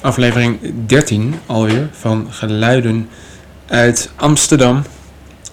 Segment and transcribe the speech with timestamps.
[0.00, 3.08] Aflevering 13 alweer van Geluiden
[3.66, 4.82] uit Amsterdam.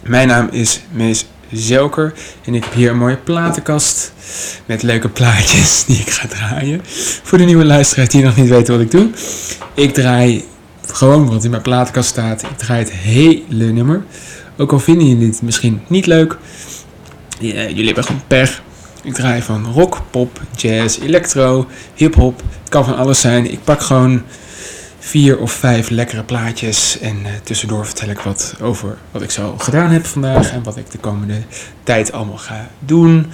[0.02, 2.14] Mijn naam is Mees Zelker
[2.46, 4.14] en ik heb hier een mooie platenkast
[4.66, 6.82] met leuke plaatjes die ik ga draaien.
[7.24, 9.10] Voor de nieuwe luisteraars die nog niet weten wat ik doe.
[9.74, 10.44] Ik draai
[10.88, 12.42] gewoon wat in mijn platenkast staat.
[12.42, 14.04] Ik draai het hele nummer.
[14.58, 16.38] Ook al vinden jullie het misschien niet leuk.
[17.40, 18.62] Ja, jullie hebben gewoon pech.
[19.04, 22.42] Ik draai van rock, pop, jazz, electro, hip-hop.
[22.60, 23.52] Het kan van alles zijn.
[23.52, 24.24] Ik pak gewoon
[25.00, 27.00] vier of vijf lekkere plaatjes.
[27.00, 30.52] En uh, tussendoor vertel ik wat over wat ik zo gedaan heb vandaag.
[30.52, 31.42] En wat ik de komende
[31.84, 33.26] tijd allemaal ga doen.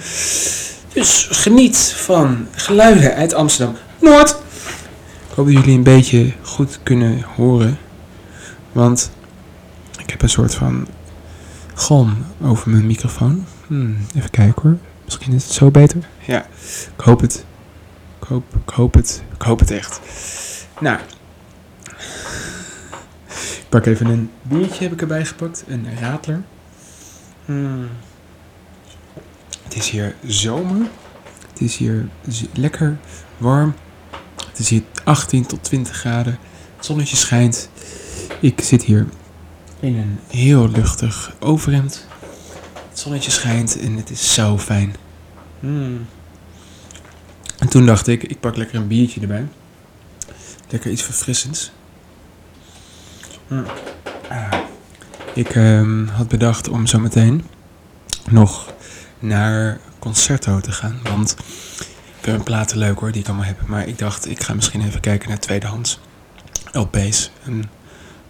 [0.92, 4.30] Dus geniet van geluiden uit Amsterdam Noord.
[5.30, 7.78] Ik hoop dat jullie een beetje goed kunnen horen.
[8.72, 9.10] Want
[9.98, 10.86] ik heb een soort van
[11.74, 13.46] galm over mijn microfoon.
[13.66, 14.87] Hmm, even kijken hoor.
[15.08, 16.08] Misschien is het zo beter.
[16.24, 16.46] Ja,
[16.96, 17.44] ik hoop het.
[18.20, 19.22] Ik hoop, ik hoop het.
[19.34, 20.00] Ik hoop het echt.
[20.80, 20.98] Nou.
[23.28, 25.64] Ik pak even een biertje heb ik erbij gepakt.
[25.66, 26.42] Een radler.
[27.44, 27.88] Hmm.
[29.62, 30.86] Het is hier zomer.
[31.48, 32.08] Het is hier
[32.52, 32.98] lekker
[33.36, 33.74] warm.
[34.48, 36.38] Het is hier 18 tot 20 graden.
[36.76, 37.70] Het zonnetje schijnt.
[38.40, 39.06] Ik zit hier
[39.80, 42.07] in een heel luchtig overhemd.
[42.98, 44.94] Het zonnetje schijnt en het is zo fijn.
[45.60, 46.06] Hmm.
[47.58, 49.46] En toen dacht ik, ik pak lekker een biertje erbij.
[50.68, 51.70] Lekker iets verfrissends.
[54.28, 54.52] Ah.
[55.34, 57.44] Ik um, had bedacht om zo meteen
[58.30, 58.72] nog
[59.18, 61.00] naar Concerto te gaan.
[61.02, 61.36] Want
[62.20, 63.66] ik heb een platen leuk hoor, die ik allemaal heb.
[63.66, 66.00] Maar ik dacht, ik ga misschien even kijken naar tweedehands
[66.72, 67.70] LP's en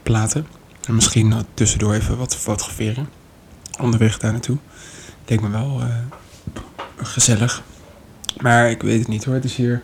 [0.03, 0.47] platen.
[0.87, 3.09] En misschien tussendoor even wat fotograferen.
[3.79, 4.57] Onderweg daar naartoe.
[5.27, 5.95] Leek me wel uh,
[6.97, 7.63] gezellig.
[8.41, 9.35] Maar ik weet het niet hoor.
[9.35, 9.83] Het is hier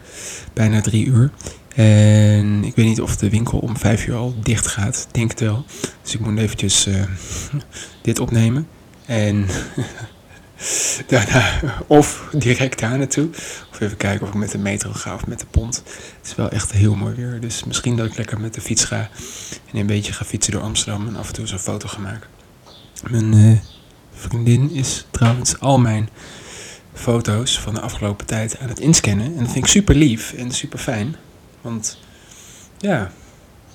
[0.52, 1.30] bijna drie uur.
[1.74, 5.08] En ik weet niet of de winkel om vijf uur al dicht gaat.
[5.10, 5.64] Denk het wel.
[6.02, 7.02] Dus ik moet eventjes uh,
[8.02, 8.68] dit opnemen.
[9.06, 9.46] En
[11.06, 13.28] daarna of direct daar naartoe.
[13.70, 15.76] Of even kijken of ik met de metro ga of met de pont.
[16.18, 17.40] Het is wel echt heel mooi weer.
[17.40, 19.08] Dus misschien dat ik lekker met de fiets ga.
[19.72, 21.08] En een beetje ga fietsen door Amsterdam.
[21.08, 22.28] En af en toe zo'n foto ga maken.
[23.10, 23.58] Mijn uh,
[24.14, 26.08] vriendin is trouwens al mijn
[26.94, 29.26] foto's van de afgelopen tijd aan het inscannen.
[29.26, 31.16] En dat vind ik super lief en super fijn.
[31.60, 31.98] Want
[32.78, 33.12] ja,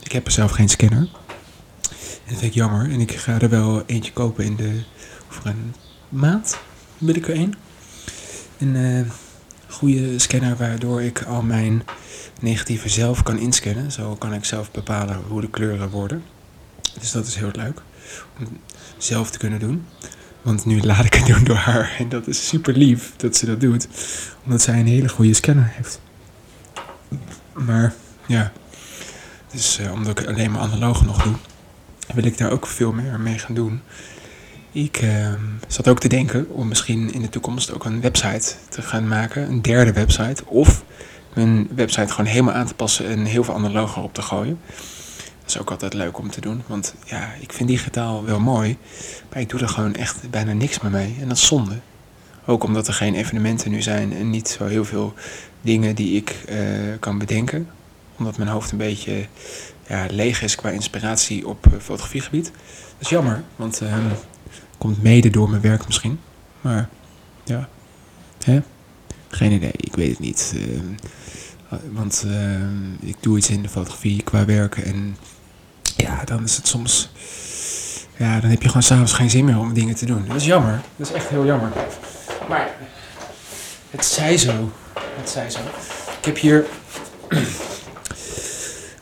[0.04, 0.98] ik heb er zelf geen scanner.
[1.00, 2.92] En dat vind ik jammer.
[2.92, 4.82] En ik ga er wel eentje kopen in de,
[5.30, 5.74] over een
[6.10, 6.58] maand.
[6.98, 7.54] Wil ik er één.
[8.58, 9.12] Een uh,
[9.68, 11.84] goede scanner waardoor ik al mijn
[12.42, 13.92] negatieve zelf kan inscannen.
[13.92, 16.24] Zo kan ik zelf bepalen hoe de kleuren worden.
[17.00, 17.82] Dus dat is heel leuk.
[18.40, 18.48] Om
[18.98, 19.86] zelf te kunnen doen.
[20.42, 21.96] Want nu laat ik het doen door haar.
[22.00, 23.88] En dat is super lief dat ze dat doet.
[24.44, 26.02] Omdat zij een hele goede scanner heeft.
[27.54, 27.94] Maar
[28.26, 28.52] ja.
[29.52, 31.34] Dus uh, omdat ik alleen maar analoog nog doe.
[32.14, 33.82] Wil ik daar ook veel meer mee gaan doen.
[34.72, 35.34] Ik uh,
[35.68, 39.50] zat ook te denken om misschien in de toekomst ook een website te gaan maken.
[39.50, 40.46] Een derde website.
[40.46, 40.84] Of
[41.34, 44.60] mijn website gewoon helemaal aan te passen en heel veel analogen op te gooien.
[45.50, 46.64] Is ook altijd leuk om te doen.
[46.68, 48.78] Want ja, ik vind digitaal wel mooi.
[49.30, 51.16] Maar ik doe er gewoon echt bijna niks meer mee.
[51.22, 51.80] En dat is zonde.
[52.46, 55.14] Ook omdat er geen evenementen nu zijn en niet zo heel veel
[55.62, 56.58] dingen die ik uh,
[57.00, 57.70] kan bedenken.
[58.18, 59.28] Omdat mijn hoofd een beetje
[59.88, 62.46] ja, leeg is qua inspiratie op uh, fotografiegebied.
[62.46, 63.98] Dat is jammer, want uh,
[64.78, 66.20] komt mede door mijn werk misschien.
[66.62, 66.90] Maar
[67.44, 67.70] ja,
[68.44, 68.62] hè?
[69.28, 70.56] geen idee, ik weet het niet.
[71.92, 72.26] want
[73.00, 75.16] ik doe iets in de fotografie qua werk en
[76.02, 77.10] ja, dan is het soms.
[78.18, 80.26] Ja, dan heb je gewoon s'avonds geen zin meer om dingen te doen.
[80.28, 80.82] Dat is jammer.
[80.96, 81.70] Dat is echt heel jammer.
[82.50, 82.70] Maar
[83.90, 84.72] het zij zo.
[84.94, 85.60] Het zij zo.
[86.20, 86.66] Ik heb hier.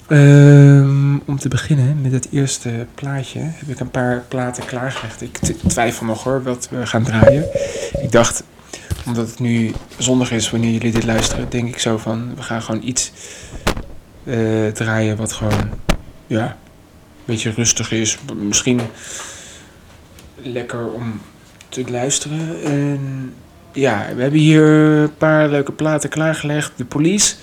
[0.07, 5.21] um, om te beginnen met het eerste plaatje heb ik een paar platen klaargelegd.
[5.21, 5.37] Ik
[5.67, 7.45] twijfel nog hoor wat we gaan draaien.
[8.01, 8.43] Ik dacht,
[9.05, 12.61] omdat het nu zondag is wanneer jullie dit luisteren, denk ik zo van we gaan
[12.61, 13.11] gewoon iets
[14.23, 15.69] uh, draaien wat gewoon
[16.27, 16.57] ja,
[17.27, 18.17] beetje rustig is.
[18.35, 18.81] Misschien
[20.35, 21.21] lekker om
[21.69, 22.63] te luisteren.
[22.63, 23.33] En
[23.71, 26.71] ja, we hebben hier een paar leuke platen klaargelegd.
[26.75, 27.35] The Police,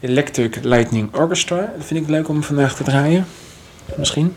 [0.00, 1.72] Electric Lightning Orchestra.
[1.76, 3.26] Dat vind ik leuk om vandaag te draaien.
[3.96, 4.34] Misschien.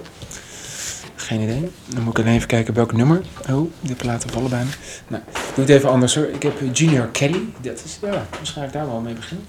[1.15, 1.71] Geen idee.
[1.85, 3.21] Dan moet ik even kijken welk nummer.
[3.49, 4.69] Oh, de platen vallen bijna.
[5.07, 5.23] Nou,
[5.55, 6.25] doe het even anders hoor.
[6.25, 7.41] Ik heb Junior Kelly.
[7.61, 9.45] Dat is, ja, misschien ga ik daar wel mee beginnen.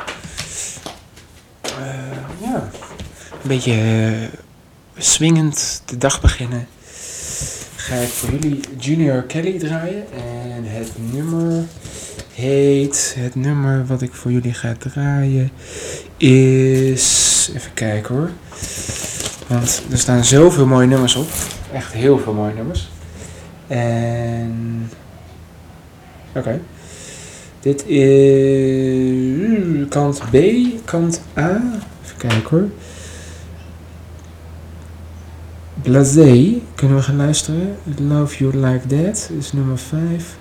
[1.81, 2.71] Uh, ja,
[3.43, 3.73] een beetje...
[3.73, 4.29] Uh,
[4.99, 6.67] swingend de dag beginnen,
[7.77, 10.05] ga ik voor jullie Junior Kelly draaien.
[10.13, 11.65] En het nummer
[12.35, 13.15] heet.
[13.19, 15.51] Het nummer wat ik voor jullie ga draaien
[16.17, 17.51] is.
[17.55, 18.31] Even kijken hoor.
[19.47, 21.29] Want er staan zoveel mooie nummers op.
[21.73, 22.89] Echt heel veel mooie nummers.
[23.67, 24.91] En.
[26.35, 26.61] Oké.
[27.61, 30.37] Dit is kant B,
[30.85, 31.63] kant A.
[32.05, 32.69] Even kijken hoor.
[35.87, 37.77] Blasé, kunnen we gaan luisteren.
[37.99, 40.37] Love You Like That is nummer 5.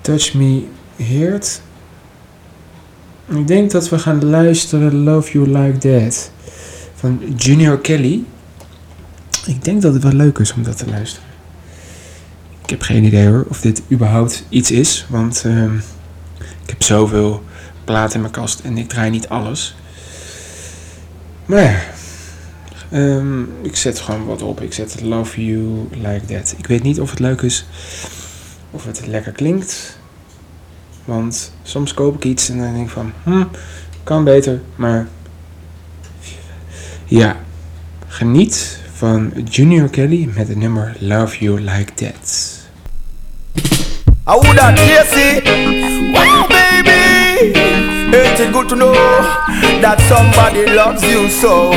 [0.00, 0.62] Touch Me
[0.96, 1.60] Heard.
[3.28, 6.30] Ik denk dat we gaan luisteren Love You Like That
[6.94, 8.24] van Junior Kelly.
[9.46, 11.28] Ik denk dat het wel leuk is om dat te luisteren.
[12.62, 15.64] Ik heb geen idee hoor of dit überhaupt iets is, want uh,
[16.38, 17.42] ik heb zoveel
[17.84, 19.76] platen in mijn kast en ik draai niet alles.
[21.46, 21.93] Maar ja,
[22.94, 24.60] um, ik zet gewoon wat op.
[24.60, 26.54] Ik zet Love You Like That.
[26.58, 27.66] Ik weet niet of het leuk is,
[28.70, 29.98] of het lekker klinkt.
[31.04, 33.44] Want soms koop ik iets en dan denk ik van, hm,
[34.04, 35.08] kan beter, maar
[37.04, 37.36] ja,
[38.08, 42.52] geniet van Junior Kelly met het nummer Love You Like That.
[48.40, 51.70] It good to know that somebody loves you so?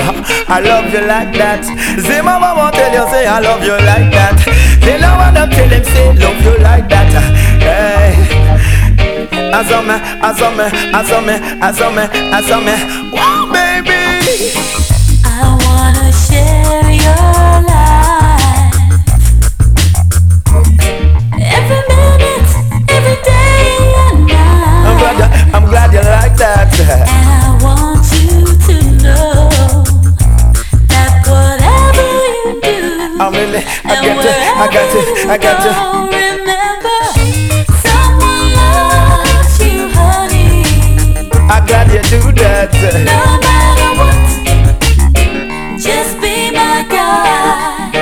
[0.48, 1.64] I love you like that.
[2.02, 4.38] Say, mama won't tell you, say, I love you like that.
[4.82, 7.12] They know what I'm telling, say, love you like that.
[7.62, 8.16] Hey.
[9.54, 12.76] Azame, azame, azame, azame, azame.
[13.12, 14.52] Wow, baby.
[15.26, 17.87] I wanna share your life.
[33.58, 35.00] Really, I got to, I got to,
[35.30, 35.72] I got to.
[36.14, 37.00] remember,
[37.86, 40.62] someone loves you, honey.
[41.50, 42.70] I'm glad you do that.
[43.08, 44.18] No matter what,
[45.80, 47.94] just be my guide.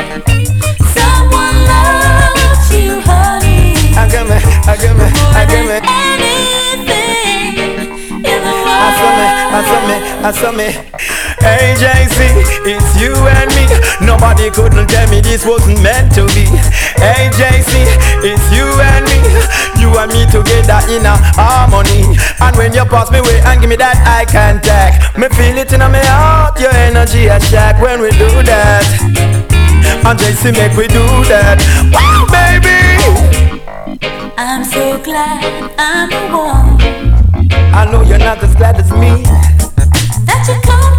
[0.91, 3.95] Someone loves you, honey.
[3.95, 4.37] I got me,
[4.67, 5.77] I got me, I got me.
[6.11, 7.55] anything
[8.25, 10.67] in the I saw me, I saw me, I saw me.
[11.45, 13.69] Hey JC, it's you and me.
[14.01, 16.49] Nobody couldn't tell me this wasn't meant to be.
[16.97, 17.85] Hey JC,
[18.25, 19.21] it's you and me.
[19.77, 22.17] You and me together in a harmony.
[22.41, 25.71] And when you pass me way and give me that eye contact, me feel it
[25.71, 26.59] in my heart.
[26.59, 28.81] Your energy a shock when we do that.
[30.01, 31.61] And JC make we do that.
[31.93, 32.81] Wow, baby.
[34.37, 35.45] I'm so glad
[35.77, 36.81] I'm the one
[37.73, 39.23] I know you're not as glad as me.
[40.25, 40.94] that you come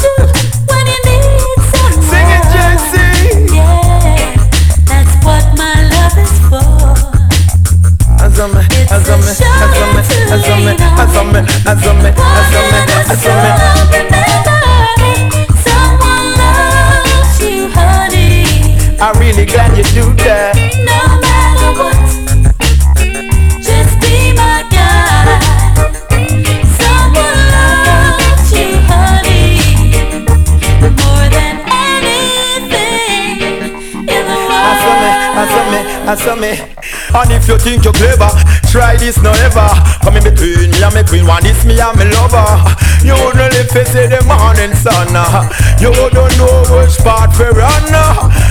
[8.37, 8.61] Azame,
[8.91, 9.31] azame,
[9.65, 12.13] azame, azame, azame, azame,
[13.09, 13.51] azame, azame.
[15.65, 18.77] Someone loves you, honey.
[19.01, 21.06] I'm really glad you do that.
[36.07, 36.53] Azame, me.
[37.15, 38.31] And if you think you're clever,
[38.71, 39.69] try this no ever.
[40.03, 42.47] Come in between me and my queen, one this me and my lover.
[43.03, 45.15] You wouldn't live to see the morning sun.
[45.81, 47.85] You wouldn't know which part for run.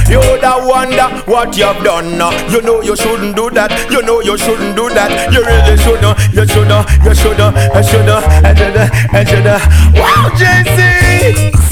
[0.08, 2.13] You would wonder what you've done.
[2.51, 3.72] You know you shouldn't do that.
[3.89, 5.34] You know you shouldn't do that.
[5.34, 6.18] You really shouldn't.
[6.34, 6.86] You shouldn't.
[7.03, 7.56] You shouldn't.
[7.74, 8.24] You shouldn't.
[8.46, 8.94] You shouldn't.
[9.13, 9.62] You shouldn't.
[9.96, 11.64] Wow, JC.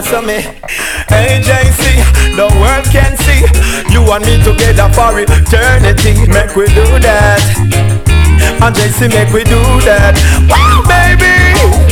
[0.00, 0.38] Saw me,
[1.08, 3.40] JC, the world can see
[3.92, 6.26] you and me together for eternity.
[6.28, 7.40] Make we do that.
[8.60, 10.16] And JC, make we do that.
[10.50, 11.85] Wow, baby.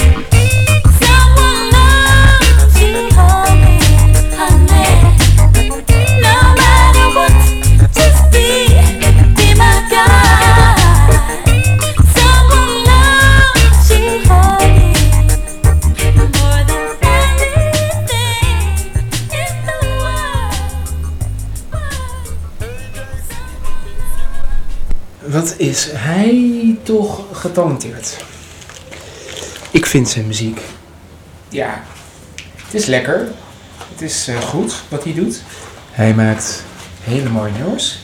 [25.69, 28.17] Is hij toch getalenteerd?
[29.71, 30.61] Ik vind zijn muziek.
[31.49, 31.83] Ja,
[32.65, 33.29] het is lekker.
[33.93, 35.43] Het is eh, goed wat hij doet.
[35.91, 36.65] Hij maakt
[37.05, 37.99] Hele mooie nummers.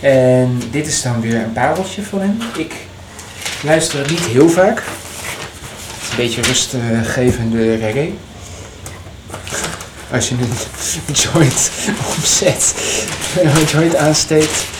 [0.00, 2.38] En dit is dan weer een pareltje van hem.
[2.56, 2.74] Ik
[3.62, 4.78] luister het niet heel vaak.
[4.78, 8.14] Het is een beetje rustgevende reggae.
[10.10, 11.70] Als je een joint
[12.16, 12.74] opzet,
[13.42, 14.73] een joint aansteekt.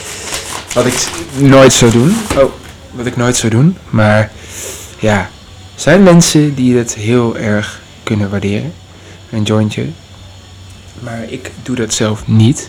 [0.74, 2.16] Wat ik nooit zou doen.
[2.36, 2.52] Oh,
[2.90, 3.76] wat ik nooit zou doen.
[3.90, 4.30] Maar
[4.98, 5.30] ja,
[5.74, 8.72] zijn mensen die het heel erg kunnen waarderen.
[9.30, 9.86] Een jointje.
[11.00, 12.68] Maar ik doe dat zelf niet.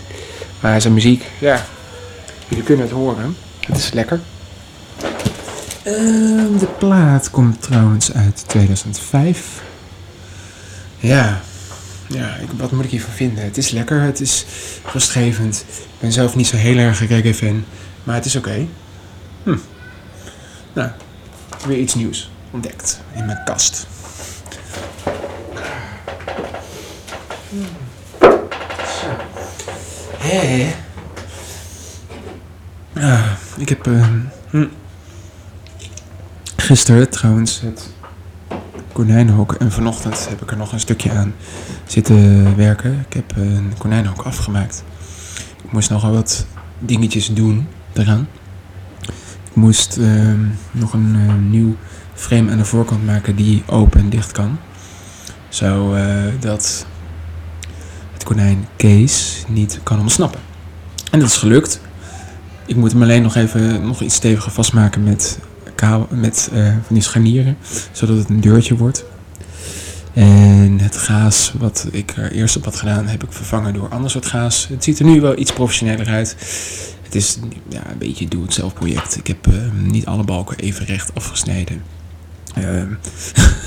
[0.60, 1.66] Maar zijn muziek, ja,
[2.48, 3.36] jullie kunnen het horen.
[3.66, 4.20] Het is lekker.
[5.82, 9.62] Ehm, de plaat komt trouwens uit 2005.
[10.98, 11.40] Ja,
[12.08, 13.44] ja ik, wat moet ik hiervan vinden?
[13.44, 14.44] Het is lekker, het is
[14.92, 15.64] rustgevend.
[15.68, 17.64] Ik ben zelf niet zo heel erg een reggae fan,
[18.06, 18.66] maar het is oké.
[19.42, 19.56] Hm.
[20.72, 20.90] Nou,
[21.66, 23.86] weer iets nieuws ontdekt in mijn kast.
[30.18, 30.74] Hé.
[32.94, 33.84] Ah, ik heb
[34.50, 34.66] hm.
[36.56, 37.90] gisteren trouwens het
[38.92, 41.34] konijnenhok en vanochtend heb ik er nog een stukje aan
[41.86, 43.04] zitten werken.
[43.08, 44.84] Ik heb een konijnenhok afgemaakt.
[45.64, 46.46] Ik moest nogal wat
[46.78, 47.66] dingetjes doen
[47.98, 48.28] eraan.
[49.44, 51.76] Ik moest ehm, nog een eh, nieuw
[52.14, 54.58] frame aan de voorkant maken die open en dicht kan.
[55.48, 56.86] Zodat
[58.12, 60.40] het konijn Kees niet kan ontsnappen.
[61.10, 61.80] En dat is gelukt.
[62.66, 65.38] Ik moet hem alleen nog even nog iets steviger vastmaken met,
[66.10, 67.56] met eh, van die scharnieren.
[67.92, 69.04] Zodat het een deurtje wordt.
[70.12, 74.10] En het gaas wat ik er eerst op had gedaan, heb ik vervangen door ander
[74.10, 74.66] soort gaas.
[74.68, 76.36] Het ziet er nu wel iets professioneler uit.
[77.06, 79.16] Het is ja, een beetje doe-het-zelf project.
[79.16, 81.82] Ik heb eh, niet alle balken even recht afgesneden.
[82.54, 82.88] Ehm,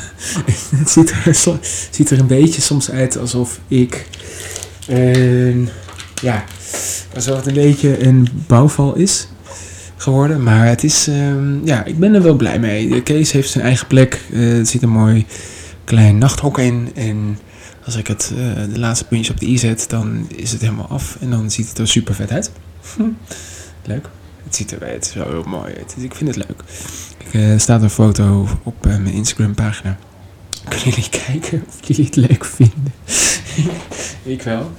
[0.79, 1.59] het ziet er,
[1.91, 4.07] ziet er een beetje soms uit alsof ik.
[4.87, 5.69] een
[6.21, 6.43] ja,
[7.15, 9.27] alsof het een beetje een bouwval is
[9.97, 10.43] geworden.
[10.43, 11.07] Maar het is.
[11.07, 12.89] ehm, ja, ik ben er wel blij mee.
[12.89, 14.21] De Kees heeft zijn eigen plek.
[14.31, 15.25] Eh, er zit een mooi
[15.83, 16.89] klein nachthok in.
[16.95, 17.39] En
[17.85, 20.87] als ik het, eh, de laatste puntjes op de i zet, dan is het helemaal
[20.89, 21.17] af.
[21.19, 22.51] En dan ziet het er super vet uit.
[23.85, 24.09] leuk.
[24.43, 25.95] Het ziet er het is wel heel mooi uit.
[25.97, 26.63] Ik vind het leuk.
[27.33, 29.97] Er uh, staat een foto op eh, mijn Instagram pagina.
[30.69, 32.93] Kunnen jullie kijken of jullie het leuk vinden?
[34.35, 34.71] ik wel.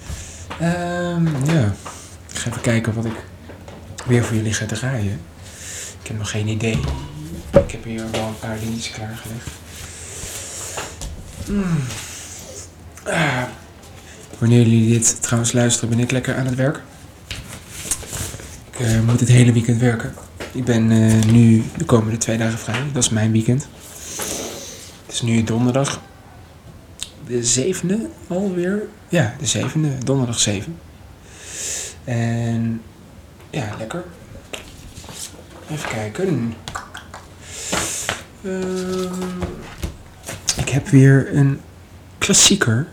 [0.60, 1.74] Ehm, ja.
[2.30, 3.24] Ik ga even kijken wat ik
[4.06, 5.20] weer voor jullie ga draaien.
[6.02, 6.80] Ik heb nog geen idee.
[7.50, 9.48] Ik heb hier wel een paar dingetjes klaargelegd.
[11.48, 11.82] Mm.
[13.04, 13.42] Ah.
[14.38, 16.80] Wanneer jullie dit trouwens luisteren, ben ik lekker aan het werk.
[18.80, 20.14] Eh, moet het hele weekend werken.
[20.52, 22.82] Ik ben eh, nu de komende twee dagen vrij.
[22.92, 23.68] Dat is mijn weekend.
[25.06, 26.00] Het is nu donderdag.
[27.26, 28.82] De zevende alweer.
[29.08, 29.88] Ja, de zevende.
[30.04, 30.78] Donderdag zeven.
[32.04, 32.82] En
[33.50, 34.04] ja, lekker.
[35.70, 36.54] Even kijken.
[38.44, 39.40] Ehm,
[40.56, 41.60] ik heb weer een
[42.18, 42.86] klassieker.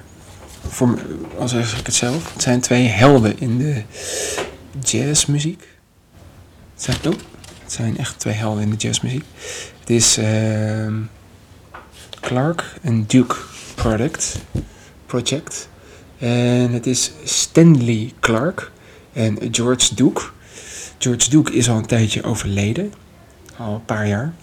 [0.67, 2.33] Voor, me- al zeg ik het zelf.
[2.33, 3.83] Het zijn twee helden in de
[4.79, 5.67] jazzmuziek.
[6.77, 6.97] Zijn,
[7.63, 9.23] het zijn echt twee helden in de jazzmuziek.
[9.79, 10.93] Het is ehm,
[12.19, 13.35] Clark en Duke
[13.75, 14.37] Product
[15.05, 15.69] Project.
[16.17, 18.71] En het is Stanley Clark
[19.13, 20.21] en George Duke.
[20.97, 22.93] George Duke is al een tijdje overleden.
[23.57, 24.33] Al een paar jaar.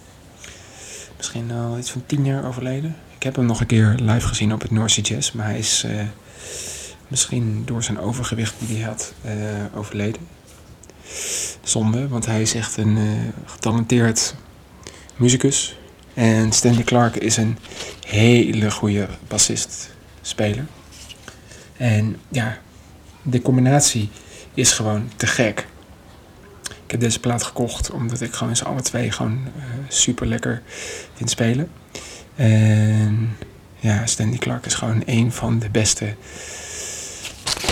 [1.17, 2.95] Misschien al iets van tien jaar overleden.
[3.15, 5.31] Ik heb hem nog een keer live gezien op het North Sea Jazz.
[5.31, 6.01] Maar hij is eh,
[7.07, 9.33] misschien door zijn overgewicht die hij had eh,
[9.75, 10.21] overleden.
[11.63, 14.35] Zonde, want hij is echt een eh, getalenteerd
[15.15, 15.77] muzikus.
[16.13, 17.57] En Stanley Clark is een
[18.05, 19.89] hele goede bassist,
[20.21, 20.65] speler.
[21.77, 22.57] En ja,
[23.21, 24.09] de combinatie
[24.53, 25.67] is gewoon te gek.
[26.85, 29.39] Ik heb deze plaat gekocht omdat ik gewoon ze alle twee gewoon
[29.87, 30.61] super lekker
[31.13, 31.71] vind spelen.
[32.35, 33.37] En
[33.79, 36.15] ja, Stanley Clark is gewoon een van de beste.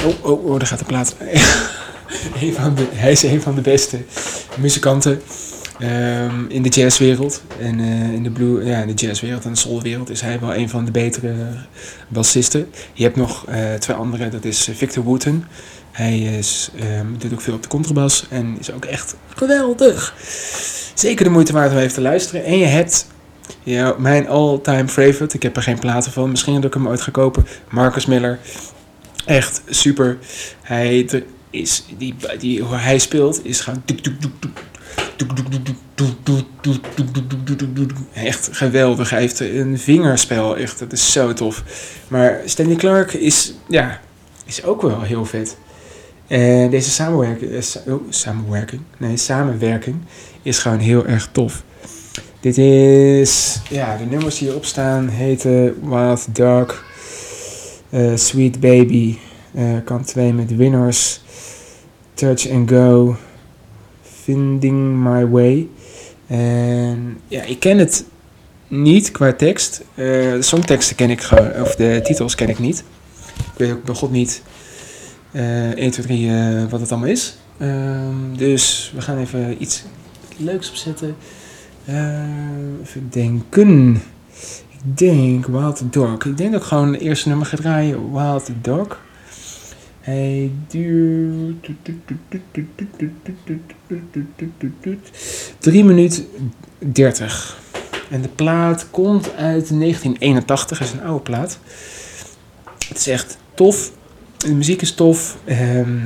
[0.05, 1.15] Oh, oh, oh, daar gaat de plaat.
[2.60, 3.98] Van hij is een van de beste
[4.58, 5.22] muzikanten
[5.79, 7.41] ehm, in de jazzwereld.
[7.60, 10.55] En eh, in de blue, ja, in de jazzwereld en de soulwereld is hij wel
[10.55, 11.34] een van de betere
[12.08, 12.70] bassisten.
[12.93, 15.48] Je hebt nog eh, twee andere, dat is Victor Wooten.
[15.91, 20.15] Hij is, ehm, doet ook veel op de contrabas en is ook echt geweldig.
[20.93, 22.43] Zeker de moeite waard om even te luisteren.
[22.43, 23.08] En je hebt
[23.98, 25.36] mijn all-time favorite.
[25.36, 26.29] Ik heb er geen platen van.
[26.29, 27.46] Misschien dat ik hem ooit ga kopen.
[27.70, 28.39] Marcus Miller.
[29.25, 30.17] Echt super.
[30.62, 33.83] Hij is, die, die, hoe hij speelt is gewoon...
[38.13, 39.10] Echt geweldig.
[39.10, 40.57] Hij heeft een vingerspel.
[40.57, 41.63] Echt, dat is zo tof.
[42.07, 44.00] Maar Stanley Clark is, ja,
[44.45, 45.57] is ook wel heel vet.
[46.27, 49.95] En deze samenwerking, eh, sa- oh, samenwerking, nee, samenwerking
[50.41, 51.63] is gewoon heel erg tof.
[52.39, 56.83] Dit is, ja, de nummers die hierop staan heten Wild Dark,
[57.89, 59.32] eh, Sweet Baby, eh,
[59.83, 61.22] kant 2 met Winners,
[62.13, 63.15] Touch and Go,
[64.01, 65.67] Finding My Way.
[66.27, 68.05] En ja, ik ken het
[68.67, 69.83] niet qua tekst.
[69.95, 71.29] Eh, de songteksten ken ik
[71.62, 72.83] of de titels ken ik niet.
[73.36, 74.41] Ik weet ook bij God niet
[75.31, 77.38] eh 1, 2, 3 eh, wat het allemaal is.
[77.57, 79.83] Ehm, dus we gaan even iets
[80.38, 81.15] leuks opzetten.
[81.86, 81.95] Eh,
[82.81, 84.01] even denken.
[84.69, 86.25] Ik denk Wild Dog.
[86.25, 88.12] Ik denk dat ik gewoon het eerste nummer ga draaien.
[88.12, 89.00] Wild Dog.
[90.03, 91.69] Hij duurt...
[95.60, 96.27] 3 minuten
[96.79, 97.57] 30.
[98.10, 100.77] En de plaat komt uit 1981.
[100.77, 101.60] Dat is een oude plaat.
[102.88, 103.91] Het is echt tof.
[104.38, 105.38] De muziek is tof.
[105.45, 105.98] Ehm,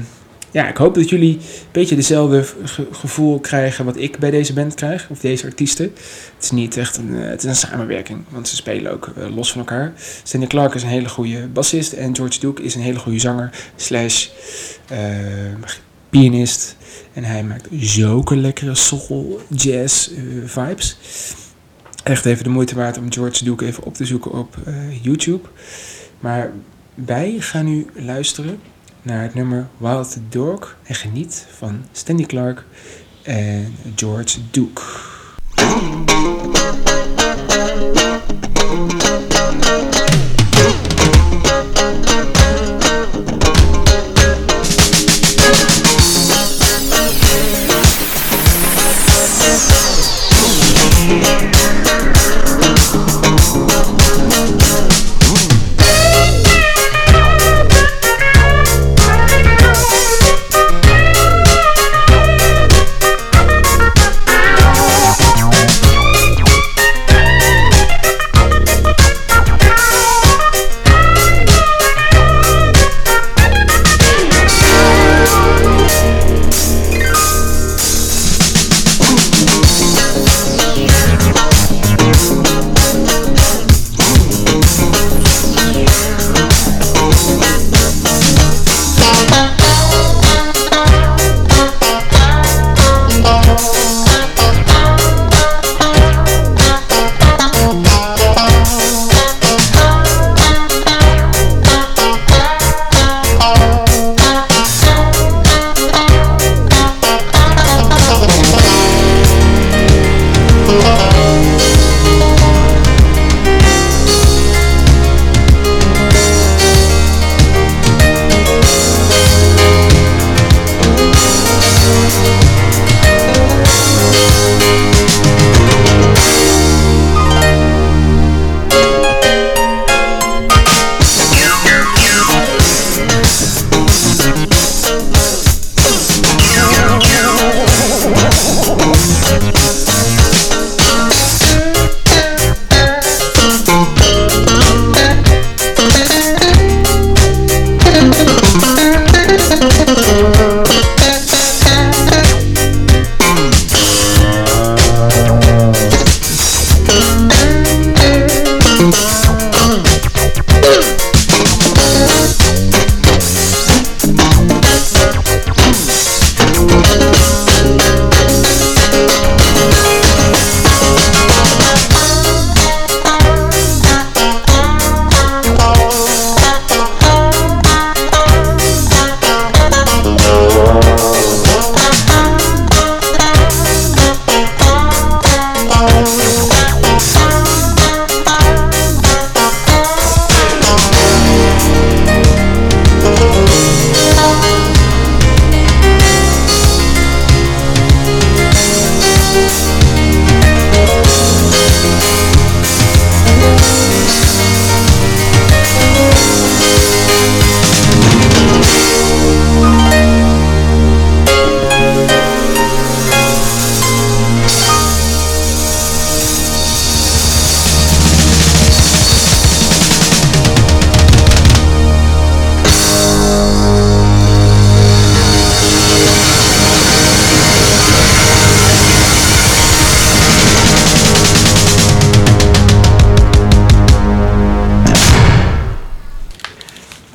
[0.58, 4.54] ja, ik hoop dat jullie een beetje dezelfde ge- gevoel krijgen wat ik bij deze
[4.54, 5.08] band krijg.
[5.10, 5.86] Of deze artiesten.
[6.36, 8.20] Het is niet echt een, eh, het is een samenwerking.
[8.30, 9.94] Want ze spelen ook eh, los van elkaar.
[10.24, 11.94] Stanley Clark is een hele goede bassist.
[11.94, 13.50] En George Duke is een hele goede zanger.
[13.76, 14.28] Slash
[14.88, 14.98] eh,
[16.10, 16.76] pianist.
[17.14, 20.10] En hij maakt zulke lekkere soul, jazz
[20.46, 20.98] vibes.
[22.04, 24.56] Echt even de moeite waard om George Duke even op te zoeken op
[25.02, 25.48] YouTube.
[26.20, 26.52] Maar
[26.96, 28.60] wij gaan nu luisteren
[29.08, 30.76] naar het nummer Wild Dog.
[30.84, 32.66] En geniet van Stanley Clark
[33.24, 34.82] en George Duke.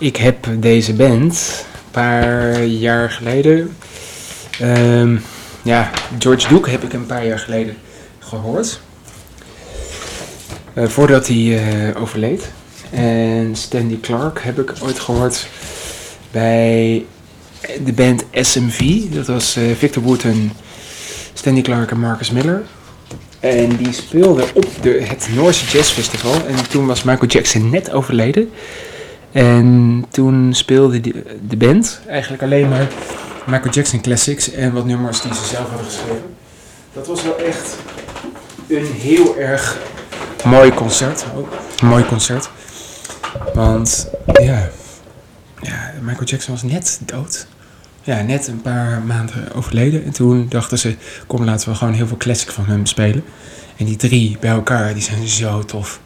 [0.03, 3.77] Ik heb deze band paar jaar geleden.
[4.61, 5.17] Ehm,
[5.63, 7.77] ja, George Duke heb ik een paar jaar geleden
[8.19, 8.81] gehoord.
[10.75, 12.51] Eh, voordat hij eh, overleed.
[12.91, 15.49] En Stanley Clark heb ik ooit gehoord
[16.31, 17.05] bij
[17.85, 19.01] de band SMV.
[19.11, 20.53] Dat was eh, Victor Wooten,
[21.33, 22.63] Stanley Clark en Marcus Miller.
[23.41, 26.35] En die speelden op de, het Noorse Jazz Festival.
[26.47, 28.51] En toen was Michael Jackson net overleden.
[29.33, 31.01] En toen speelde
[31.49, 32.89] de band eigenlijk alleen maar
[33.47, 36.35] Michael Jackson classics en wat nummers die ze zelf hadden geschreven.
[36.93, 37.77] Dat was wel echt
[38.69, 39.79] een heel erg
[40.45, 41.25] mooi concert.
[41.83, 42.51] Mooi concert.
[43.55, 44.69] Want ja,
[45.61, 47.47] ja, Michael Jackson was net dood.
[48.03, 50.05] Ja, net een paar maanden overleden.
[50.05, 53.25] En toen dachten ze, kom laten we gewoon heel veel classic van hem spelen.
[53.77, 56.01] En die drie bij elkaar, die zijn zo tof.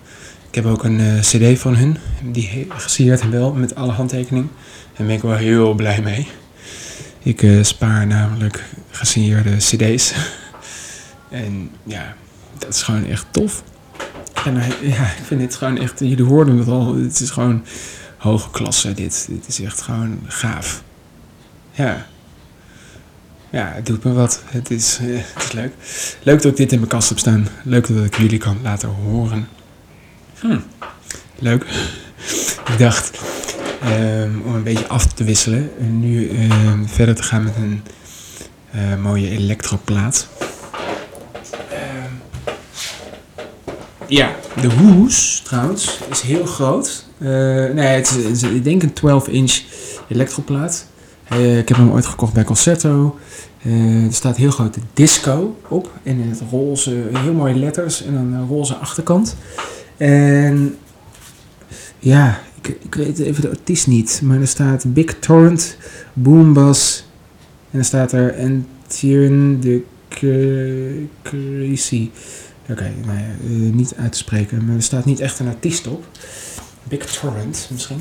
[0.57, 2.67] Ik heb ook een eh, cd van hun, die
[2.97, 4.51] en wel, met alle handtekeningen.
[4.97, 6.29] Daar ben ik wel heel blij mee.
[7.23, 10.13] Ik eh, spaar namelijk gesigneerde cd's.
[11.31, 12.15] en ja,
[12.59, 13.63] dat is gewoon echt tof.
[14.45, 17.65] En eh, ja, ik vind dit gewoon echt, jullie hoorden het al, het is gewoon
[18.17, 19.27] hoge klasse dit.
[19.31, 20.83] Dit is echt gewoon gaaf.
[21.73, 22.07] Ja.
[23.51, 24.43] Ja, het doet me wat.
[24.45, 25.73] Het is, het is leuk.
[26.23, 27.49] Leuk dat ik dit in mijn kast heb staan.
[27.63, 29.56] Leuk dat ik jullie kan laten horen.
[30.47, 30.59] Hm.
[31.39, 31.67] Leuk.
[32.73, 33.19] Ik dacht,
[33.83, 37.83] ehm, om een beetje af te wisselen, en nu ehm, verder te gaan met een
[38.71, 40.29] eh, mooie elektroplaat.
[41.71, 42.11] Ehm,
[44.07, 47.05] ja, de hoes trouwens is heel groot.
[47.19, 47.29] Eh,
[47.75, 49.63] nee, het is, ik denk een 12-inch
[50.09, 50.87] elektroplaat.
[51.29, 53.19] Eh, ik heb hem ooit gekocht bij Concerto.
[54.07, 55.91] Er staat heel groot disco op.
[56.03, 59.37] En in het roze, heel mooie letters en een roze achterkant.
[59.97, 60.77] En
[61.99, 64.21] ja, ik, ik weet even de artiest niet.
[64.23, 65.77] Maar er staat Big Torrent,
[66.13, 67.05] Boombass.
[67.71, 72.11] En dan staat er Entierne de Cre- Crazy.
[72.71, 74.65] Oké, nou ja, eh, niet uit te spreken.
[74.65, 76.07] Maar er staat niet echt een artiest op.
[76.83, 78.01] Big Torrent misschien.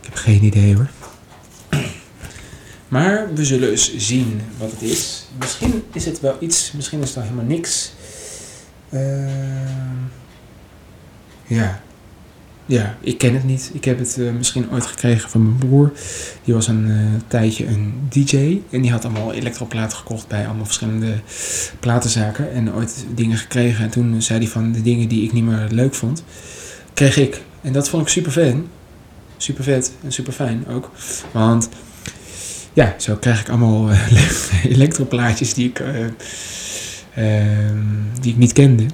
[0.00, 0.88] Ik heb geen idee hoor.
[2.88, 5.26] Maar we zullen eens zien wat het is.
[5.38, 7.92] Misschien is het wel iets, misschien is het wel helemaal niks.
[8.90, 9.96] Ehm,
[11.46, 11.80] ja.
[12.68, 13.70] Ja, ik ken het niet.
[13.72, 15.92] Ik heb het eh, misschien ooit gekregen van mijn broer.
[16.44, 18.60] Die was een eh, tijdje een DJ.
[18.70, 21.14] En die had allemaal elektroplaten gekocht bij allemaal verschillende
[21.80, 22.52] platenzaken.
[22.52, 23.84] En ooit dingen gekregen.
[23.84, 26.24] En toen zei hij van de dingen die ik niet meer leuk vond,
[26.94, 27.42] kreeg ik.
[27.60, 28.66] En dat vond ik super fan.
[29.36, 30.90] Super vet en super fijn ook.
[31.32, 31.68] Want
[32.76, 36.04] ja, zo krijg ik allemaal eh, elektroplaatjes die ik, eh,
[37.14, 37.78] ehm,
[38.20, 38.86] die ik niet kende.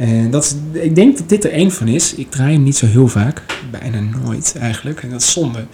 [0.00, 2.14] En dat is, ik denk dat dit er één van is.
[2.14, 3.42] Ik draai hem niet zo heel vaak.
[3.70, 5.02] Bijna nooit eigenlijk.
[5.02, 5.64] En dat is zonde.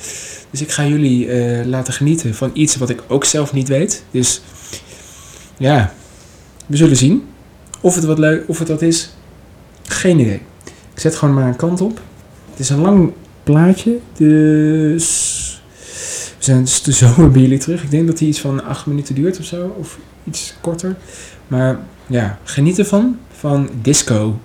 [0.51, 4.05] Dus ik ga jullie eh, laten genieten van iets wat ik ook zelf niet weet.
[4.11, 4.43] Dus
[5.57, 5.93] ja,
[6.67, 7.25] we zullen zien.
[7.81, 9.11] Of het wat leuk, of het wat is.
[9.83, 10.41] Geen idee.
[10.95, 12.01] Ik zet gewoon maar een kant op.
[12.51, 13.12] Het is een lang
[13.43, 13.99] plaatje.
[14.17, 15.61] Dus
[16.39, 17.83] we zijn dus de zomer bij jullie terug.
[17.83, 19.77] Ik denk dat hij iets van acht minuten duurt of zo.
[19.79, 20.97] Of iets korter.
[21.49, 23.19] Maar ja, geniet ervan.
[23.40, 24.38] Van disco.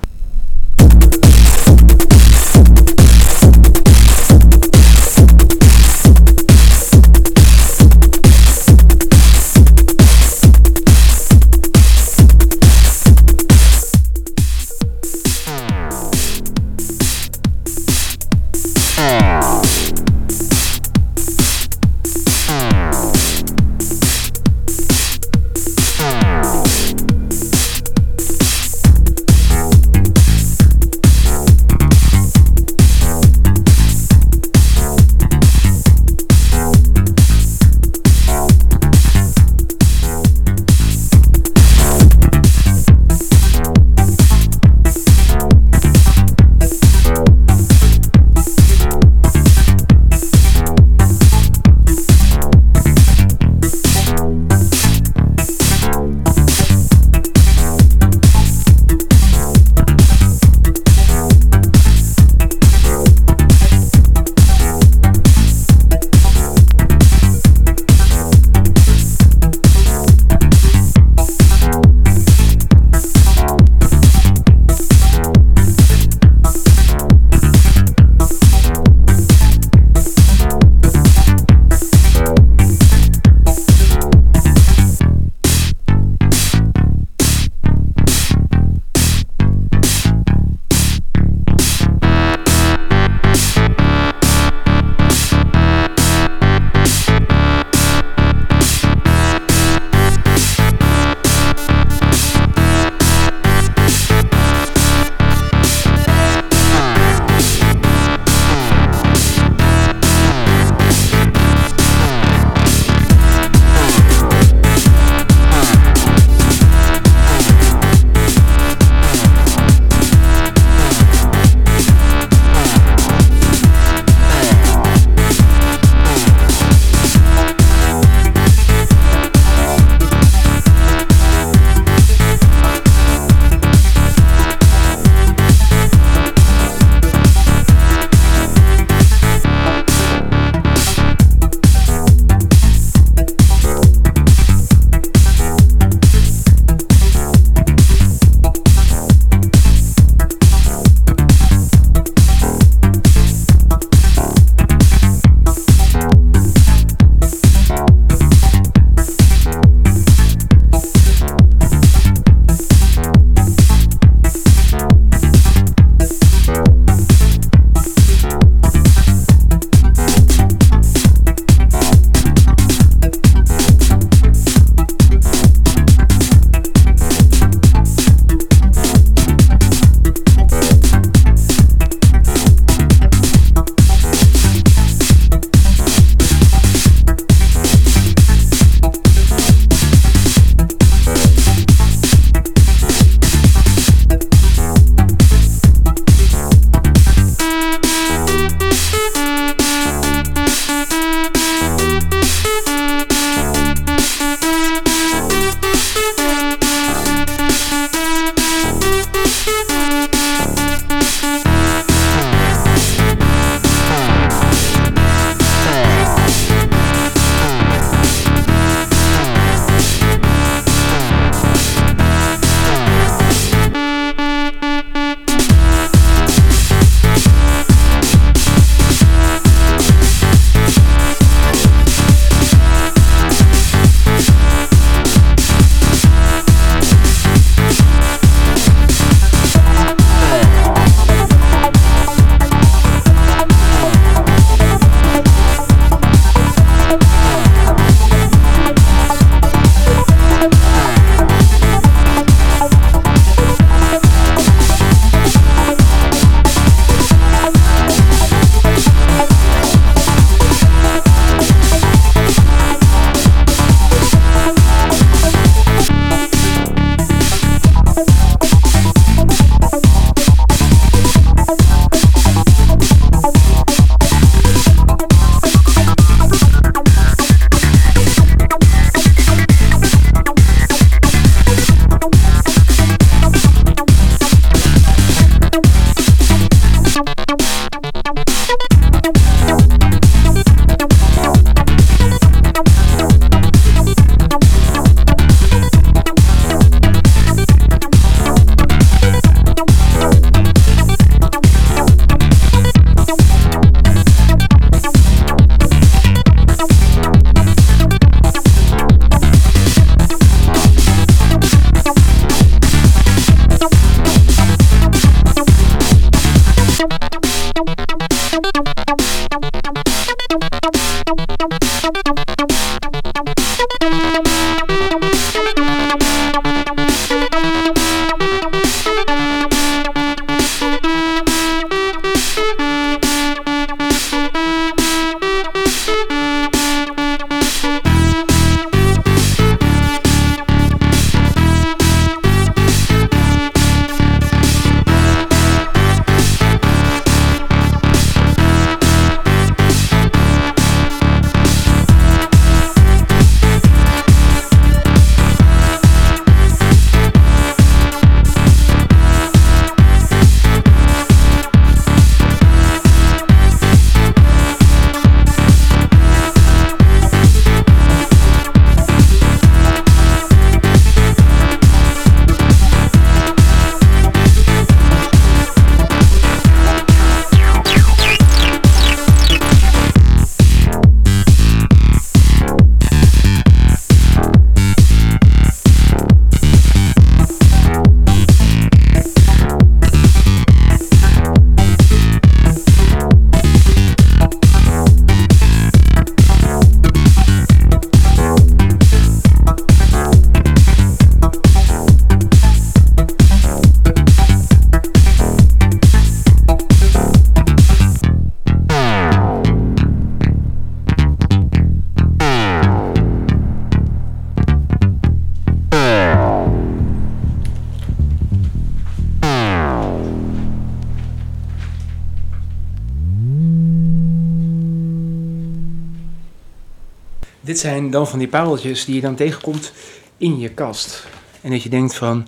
[427.61, 429.71] Zijn dan van die pareltjes die je dan tegenkomt
[430.17, 431.07] in je kast.
[431.41, 432.27] En dat je denkt van,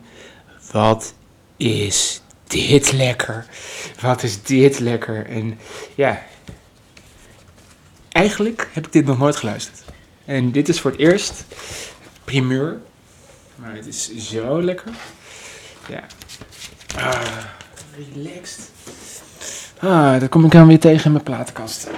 [0.71, 1.13] wat
[1.57, 3.45] is dit lekker?
[4.01, 5.25] Wat is dit lekker?
[5.25, 5.59] En
[5.95, 6.23] ja,
[8.11, 9.83] eigenlijk heb ik dit nog nooit geluisterd.
[10.25, 11.45] En dit is voor het eerst
[12.23, 12.81] primeur.
[13.55, 14.91] Maar het is zo lekker.
[15.87, 16.03] Ja.
[16.95, 17.21] Ah,
[17.95, 18.71] relaxed.
[19.79, 21.89] Ah, daar kom ik dan weer tegen in mijn platenkast.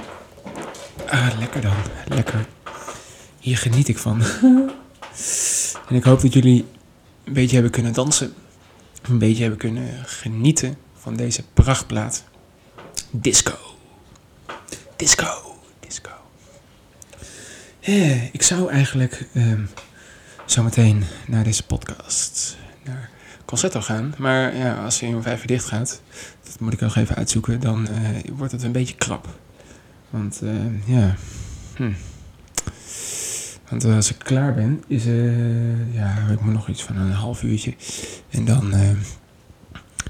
[1.07, 1.75] Ah, lekker dan.
[2.07, 2.45] Lekker.
[3.45, 4.21] Hier geniet ik van.
[5.89, 6.65] en ik hoop dat jullie
[7.23, 8.33] een beetje hebben kunnen dansen.
[9.01, 12.23] Een beetje hebben kunnen genieten van deze prachtplaat.
[13.11, 13.57] Disco.
[14.95, 15.57] Disco.
[15.79, 16.11] Disco.
[17.79, 19.65] Eh, ik zou eigenlijk ehm,
[20.45, 23.09] zometeen naar deze podcast, naar
[23.45, 24.13] Concerto gaan.
[24.17, 26.01] Maar ja, als hij om vijf uur dicht gaat,
[26.43, 29.39] dat moet ik nog even uitzoeken, dan eh, wordt het een beetje krap.
[30.09, 31.15] Want eh, ja,
[31.75, 31.91] hm.
[33.69, 37.43] Want eh, als ik klaar ben, is eh ja, ik nog iets van een half
[37.43, 37.73] uurtje.
[38.29, 38.89] En dan eh,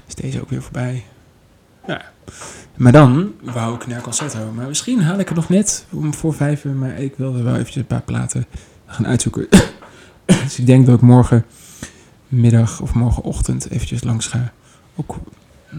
[0.06, 1.04] is deze ook weer voorbij.
[1.86, 2.02] Ja.
[2.76, 4.52] Maar dan wou ik naar Concerto.
[4.52, 6.74] Maar misschien haal ik het nog net voor vijf uur.
[6.74, 8.46] Maar ik wilde wel eventjes een paar platen
[8.86, 9.48] gaan uitzoeken.
[10.44, 14.52] dus ik denk dat ik morgenmiddag of morgenochtend eventjes langs ga.
[14.96, 15.16] Ook,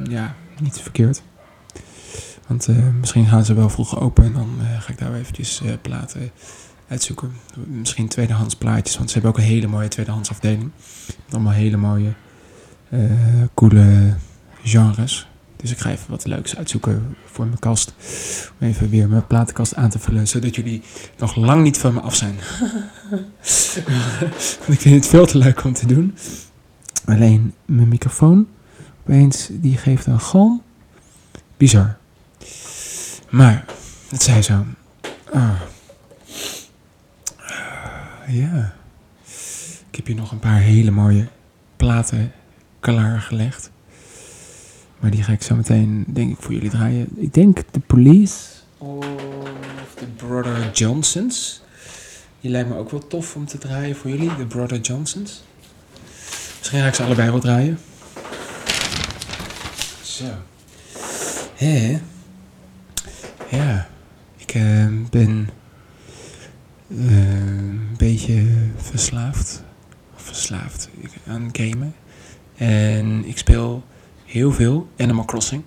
[0.09, 1.21] ja, niet verkeerd.
[2.47, 2.67] Want
[2.99, 4.23] misschien gaan ze wel vroeg open.
[4.23, 6.31] En dan ga ik daar eventjes platen
[6.87, 7.33] uitzoeken.
[7.65, 8.97] Misschien tweedehands plaatjes.
[8.97, 10.71] Want ze hebben ook een hele mooie tweedehands afdeling.
[11.05, 12.13] Met allemaal hele mooie,
[12.89, 13.01] eh,
[13.53, 14.15] coole
[14.63, 15.27] genres.
[15.55, 17.93] Dus ik ga even wat leuks uitzoeken voor mijn kast.
[18.59, 20.27] Om even weer mijn platenkast aan te vullen.
[20.27, 20.81] Zodat jullie
[21.17, 22.35] nog lang niet van me af zijn.
[24.59, 26.17] Want ik vind het veel te leuk om te doen.
[27.05, 28.47] Alleen mijn microfoon
[28.99, 30.61] opeens die geeft een galm.
[31.57, 31.97] Bizar.
[33.29, 33.65] Maar,
[34.09, 34.65] het zij zo.
[35.33, 35.61] Ah.
[38.27, 38.73] Ja.
[39.89, 41.27] Ik heb hier nog een paar hele mooie
[41.75, 42.31] platen
[42.79, 43.71] klaargelegd.
[44.99, 47.07] Maar die ga ik zo meteen, denk ik, voor jullie draaien.
[47.15, 48.45] Ik denk de Police
[48.77, 49.05] of
[49.99, 51.61] de Brother Johnsons.
[52.41, 55.43] Die lijkt me ook wel tof om te draaien voor jullie, de Brother Johnsons.
[56.57, 57.79] Misschien ga ik ze allebei wel draaien.
[60.01, 60.25] Zo.
[61.55, 61.99] Hé.
[63.49, 63.87] Ja.
[64.37, 65.49] Ik eh, ben
[66.89, 68.45] een beetje
[68.75, 69.63] verslaafd.
[70.15, 70.89] Verslaafd
[71.27, 71.95] aan gamen.
[72.55, 73.83] En ik speel
[74.25, 75.63] heel veel Animal Crossing.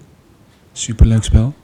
[0.73, 1.55] Superleuk spel.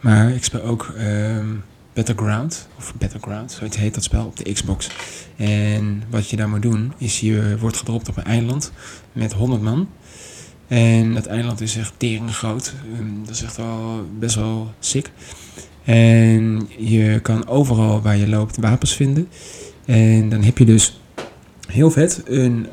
[0.00, 1.46] Maar ik speel ook ehm,
[1.92, 2.68] Battleground.
[2.78, 4.88] Of Battleground, zoiets heet dat spel op de Xbox.
[5.36, 8.72] En wat je daar moet doen, is je wordt gedropt op een eiland
[9.12, 9.88] met 100 man.
[10.68, 12.74] En dat eiland is echt tering groot.
[12.94, 15.10] Ehm, Dat is echt wel best wel sick.
[15.84, 19.28] En je kan overal waar je loopt wapens vinden.
[19.84, 21.00] En dan heb je dus
[21.66, 22.66] heel vet een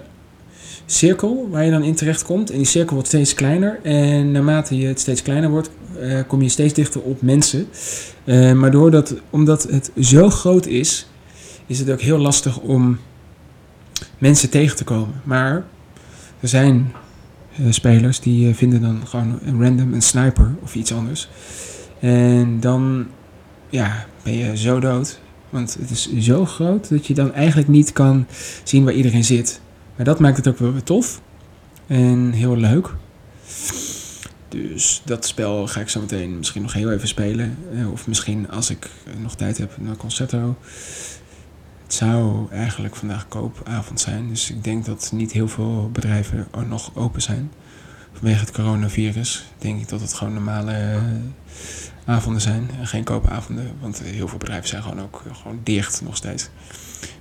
[0.86, 2.52] cirkel waar je dan in terecht komt.
[2.52, 3.80] En die cirkel wordt steeds kleiner.
[3.84, 7.68] En naarmate je het steeds kleiner wordt, eh, kom je steeds dichter op mensen.
[8.24, 11.08] Eh, maar doordat, omdat het zo groot is,
[11.66, 12.98] is het ook heel lastig om
[14.18, 15.22] mensen tegen te komen.
[15.24, 15.64] Maar
[16.40, 16.92] er zijn
[17.58, 21.30] eh, spelers die vinden dan gewoon random een sniper of iets anders.
[22.00, 23.08] En dan
[23.70, 25.20] ja, ben je zo dood.
[25.50, 28.26] Want het is zo groot dat je dan eigenlijk niet kan
[28.64, 29.62] zien waar iedereen zit.
[29.96, 31.22] Maar dat maakt het ook wel weer tof.
[31.88, 32.94] En heel leuk.
[34.50, 37.58] Dus dat spel ga ik zo meteen misschien nog heel even spelen.
[37.74, 38.90] Eh, Of misschien als ik
[39.22, 40.58] nog tijd heb naar Concerto.
[41.84, 44.30] Het zou eigenlijk vandaag koopavond zijn.
[44.30, 47.52] Dus ik denk dat niet heel veel bedrijven nog open zijn.
[48.18, 51.02] Vanwege het coronavirus denk ik dat het gewoon normale eh,
[52.06, 52.70] avonden zijn.
[52.80, 53.72] En geen koopavonden.
[53.82, 56.50] Want heel veel bedrijven zijn gewoon ook eh, gewoon dicht nog steeds.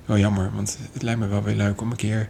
[0.04, 2.28] Wel jammer, want het lijkt me wel weer leuk om een keer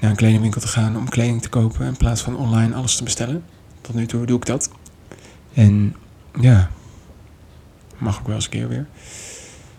[0.00, 1.86] naar een kledingwinkel te gaan om kleding te kopen.
[1.86, 3.44] In plaats van online alles te bestellen.
[3.80, 4.70] Tot nu toe doe ik dat.
[5.54, 5.96] En
[6.40, 6.70] ja,
[7.98, 8.86] mag ook wel eens een keer weer.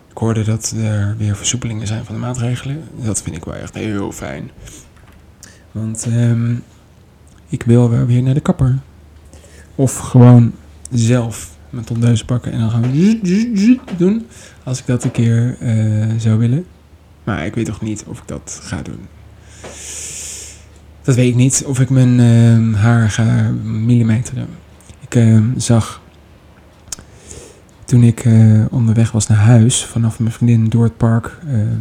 [0.10, 2.88] Ik hoorde dat er weer versoepelingen zijn van de maatregelen.
[2.96, 4.52] Dat vind ik wel echt heel fijn.
[5.72, 6.56] Want ehm,
[7.52, 8.80] ik wil weer naar de kapper.
[9.76, 10.54] Of gewoon
[10.92, 14.26] zelf mijn tondeus pakken en dan gaan we doen.
[14.64, 16.66] Als ik dat een keer eh, zou willen.
[17.24, 19.00] Maar ik weet toch niet of ik dat ga doen.
[21.02, 21.64] Dat weet ik niet.
[21.66, 24.48] Of ik mijn ehm, haar ga millimeteren.
[25.00, 26.02] Ik ehm, zag
[27.86, 31.38] toen ik eh, onderweg was naar huis vanaf mijn vriendin door het park.
[31.48, 31.80] ehm,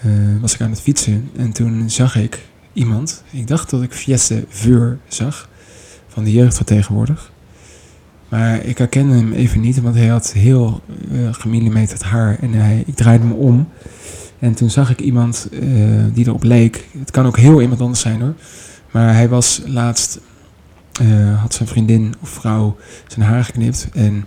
[0.00, 3.22] eh, was ik aan het fietsen en toen zag ik iemand.
[3.30, 5.48] Ik dacht dat ik Fiesse Veur zag
[6.08, 7.32] van de jeugd van tegenwoordig.
[8.28, 10.80] Maar ik herkende hem even niet, want hij had heel
[11.12, 12.38] eh gemillimeterd haar.
[12.40, 13.68] En hij, ik draaide me om.
[14.38, 15.60] En toen zag ik iemand eh,
[16.12, 16.88] die erop leek.
[16.98, 18.34] Het kan ook heel iemand anders zijn hoor.
[18.90, 20.20] Maar hij was laatst,
[21.00, 23.88] eh, had zijn vriendin of vrouw zijn haar geknipt.
[23.92, 24.26] En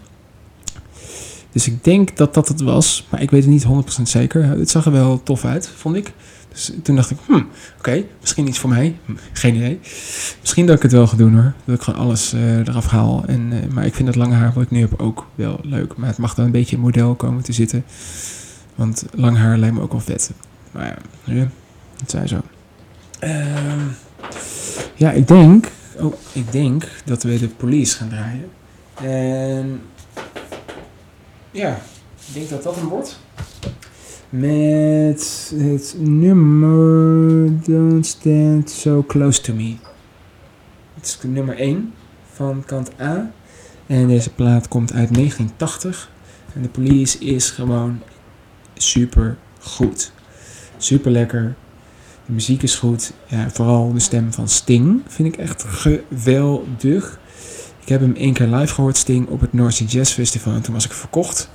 [1.51, 4.43] dus ik denk dat dat het was, maar ik weet het niet 100% zeker.
[4.43, 6.13] Het zag er wel tof uit, vond ik.
[6.57, 7.47] Dus toen dacht ik, hmm,
[7.77, 8.97] oké, misschien iets voor mij.
[9.05, 9.79] Hm, Geen idee.
[10.39, 11.53] Misschien dat ik het wel ga doen hoor.
[11.65, 13.23] Dat ik gewoon alles eh, eraf haal.
[13.27, 15.97] En, eh, maar ik vind dat lange haar wat ik nu heb ook wel leuk.
[15.97, 17.85] Maar het mag dan een beetje in model komen te zitten.
[18.75, 20.31] Want lang haar lijkt me ook wel vet.
[20.71, 21.49] Maar ja, ja
[21.99, 22.41] het zij zo.
[23.19, 23.79] Ehm,
[24.95, 25.67] ja, ik denk...
[25.99, 28.49] Oh, ik denk dat we de police gaan draaien.
[29.01, 29.81] En...
[31.51, 31.79] Ja,
[32.27, 33.19] ik denk dat dat een wordt.
[34.29, 39.75] Met het nummer Don't Stand So Close To Me.
[40.93, 41.93] Het is nummer 1
[42.33, 43.31] van kant A.
[43.85, 46.11] En deze plaat komt uit 1980.
[46.53, 48.01] En de police is gewoon
[48.73, 50.11] super goed.
[50.77, 51.55] Super lekker.
[52.25, 53.13] De muziek is goed.
[53.47, 57.19] Vooral de stem van Sting vind ik echt geweldig.
[57.81, 60.53] Ik heb hem één keer live gehoord, Sting, op het North Sea Jazz Festival.
[60.53, 61.49] En toen was ik verkocht.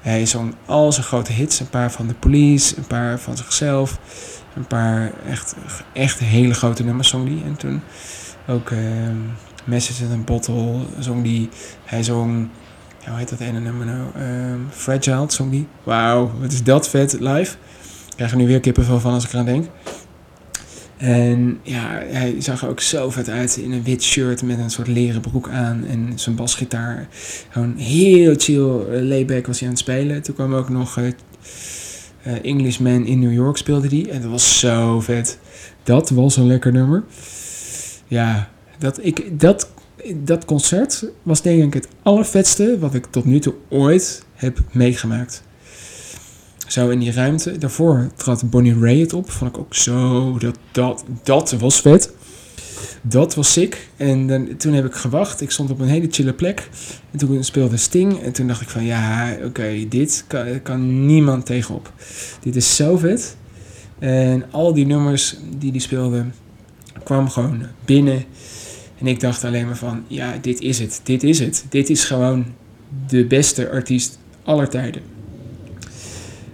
[0.00, 1.60] Hij zong al zijn grote hits.
[1.60, 3.98] Een paar van The Police, een paar van zichzelf.
[4.54, 5.54] Een paar echt,
[5.92, 7.42] echt hele grote nummers zong hij.
[7.46, 7.82] En toen
[8.46, 9.16] ook ehm
[9.64, 11.48] Message in a Bottle zong die.
[11.84, 12.48] Hij zong,
[13.06, 14.06] hoe heet dat ene nummer nou?
[14.14, 15.66] Ehm, Fragile zong die.
[15.82, 17.56] Wauw, wat is dat vet live.
[18.08, 19.66] Ik krijg er nu weer kippenvel van als ik eraan denk.
[21.00, 24.70] En ja, hij zag er ook zo vet uit in een wit shirt met een
[24.70, 27.08] soort leren broek aan en zijn basgitaar.
[27.48, 30.22] Gewoon heel chill, eh, layback was hij aan het spelen.
[30.22, 31.06] Toen kwam ook nog eh,
[32.22, 35.38] eh, Englishman in New York speelde die en dat was zo vet.
[35.82, 37.04] Dat was een lekker nummer.
[38.06, 39.70] Ja, dat, ik, dat,
[40.16, 45.42] dat concert was denk ik het allervetste wat ik tot nu toe ooit heb meegemaakt.
[46.70, 47.58] Zo in die ruimte.
[47.58, 49.30] Daarvoor trad Bonnie Raitt op.
[49.30, 50.38] Vond ik ook zo.
[50.38, 52.12] Dat, dat, dat was vet.
[53.02, 53.88] Dat was sick.
[53.96, 55.40] En dan, toen heb ik gewacht.
[55.40, 56.68] Ik stond op een hele chille plek.
[57.10, 58.22] En toen speelde Sting.
[58.22, 61.92] En toen dacht ik van ja, oké, dit kan, kan niemand tegenop.
[62.40, 63.36] Dit is zo vet.
[63.98, 66.24] En al die nummers die die speelde,
[67.04, 68.24] kwam gewoon binnen.
[68.98, 71.00] En ik dacht alleen maar van ja, dit is het.
[71.02, 71.64] Dit is het.
[71.68, 72.46] Dit is gewoon
[73.08, 75.18] de beste artiest aller tijden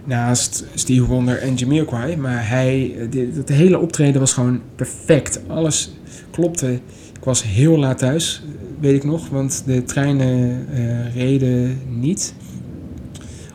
[0.07, 2.17] naast Steve Wonder en Jamiroquai.
[2.17, 2.95] Maar hij,
[3.35, 5.41] het hele optreden was gewoon perfect.
[5.49, 5.91] Alles
[6.31, 6.73] klopte.
[7.19, 8.43] Ik was heel laat thuis,
[8.81, 12.35] weet ik nog, want de treinen eh, reden niet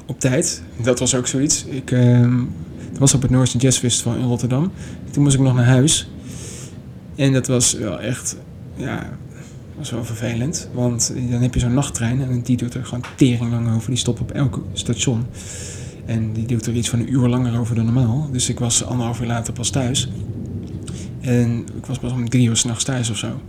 [0.06, 0.64] op tijd.
[0.84, 1.66] Dat was ook zoiets.
[1.66, 2.43] Ik ehm,
[2.99, 4.72] was op het Noorse Jazz Festival in Rotterdam.
[5.12, 6.10] Toen moest ik nog naar huis.
[7.16, 8.38] En dat was wel echt,
[8.76, 9.10] ja,
[9.78, 10.70] was wel vervelend.
[10.74, 13.89] Want dan heb je zo'n nachttrein en die doet er gewoon tering lang over.
[13.89, 15.26] Die stopt op elk station.
[16.12, 18.30] En die doet er iets van een uur langer over dan normaal.
[18.32, 20.09] Dus ik was anderhalf uur later pas thuis.
[21.22, 23.41] En ik was pas om drie uur s'nachts thuis of zo.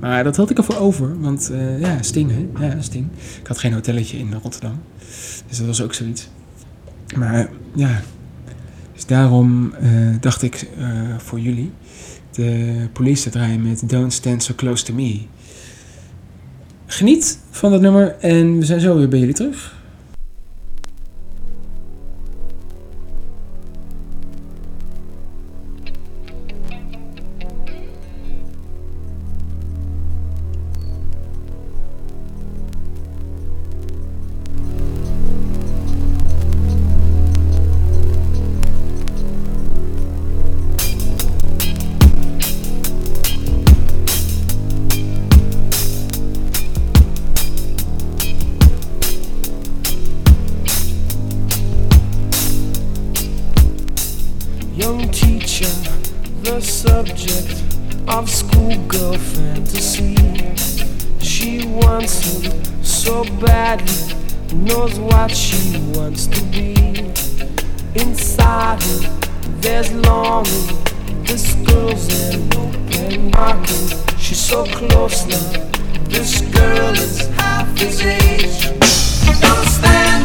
[0.00, 2.66] Maar dat had ik ervoor over, want eh, ja, Sting, hè?
[2.66, 3.06] Ja, Sting.
[3.40, 4.80] Ik had geen hotelletje in Rotterdam.
[5.48, 6.28] Dus dat was ook zoiets.
[7.16, 8.00] Maar ja,
[8.92, 9.90] dus daarom eh,
[10.20, 10.88] dacht ik eh,
[11.18, 11.70] voor jullie
[12.30, 15.20] de police te draaien met Don't Stand So Close To Me.
[16.86, 19.81] Geniet van dat nummer en we zijn zo weer bij jullie terug.
[63.02, 64.14] So badly,
[64.54, 66.72] knows what she wants to be.
[67.96, 69.00] Inside her,
[69.60, 70.78] there's longing.
[71.24, 73.96] This girl's an open market.
[74.20, 75.68] She's so close now.
[76.04, 78.70] This girl is half his age.
[79.40, 80.24] Don't stand,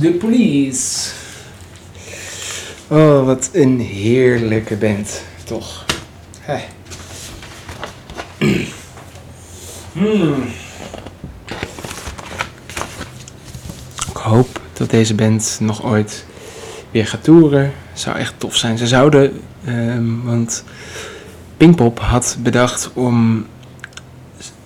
[0.00, 1.10] The Police.
[2.88, 5.84] Oh, wat een heerlijke band, toch?
[9.92, 10.42] Hmm.
[14.08, 16.24] Ik hoop dat deze band nog ooit
[16.90, 17.72] weer gaat toeren.
[17.92, 18.78] Zou echt tof zijn.
[18.78, 20.64] Ze zouden, ehm, want
[21.56, 23.46] Pinkpop had bedacht om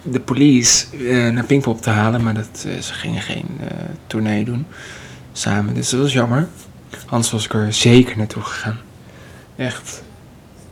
[0.03, 3.69] de police eh, naar Pinkpop te halen, maar dat, eh, ze gingen geen eh
[4.07, 4.67] tournee doen
[5.41, 5.75] samen.
[5.75, 6.49] Dus dat was jammer.
[7.07, 8.79] Anders was ik er zeker naartoe gegaan.
[9.57, 10.03] Echt,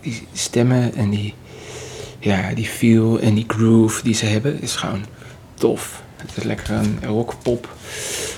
[0.01, 1.35] die stemmen en die,
[2.19, 5.05] ja, die feel en die groove die ze hebben is gewoon
[5.55, 6.03] tof.
[6.17, 7.69] Het is lekker een rock, pop,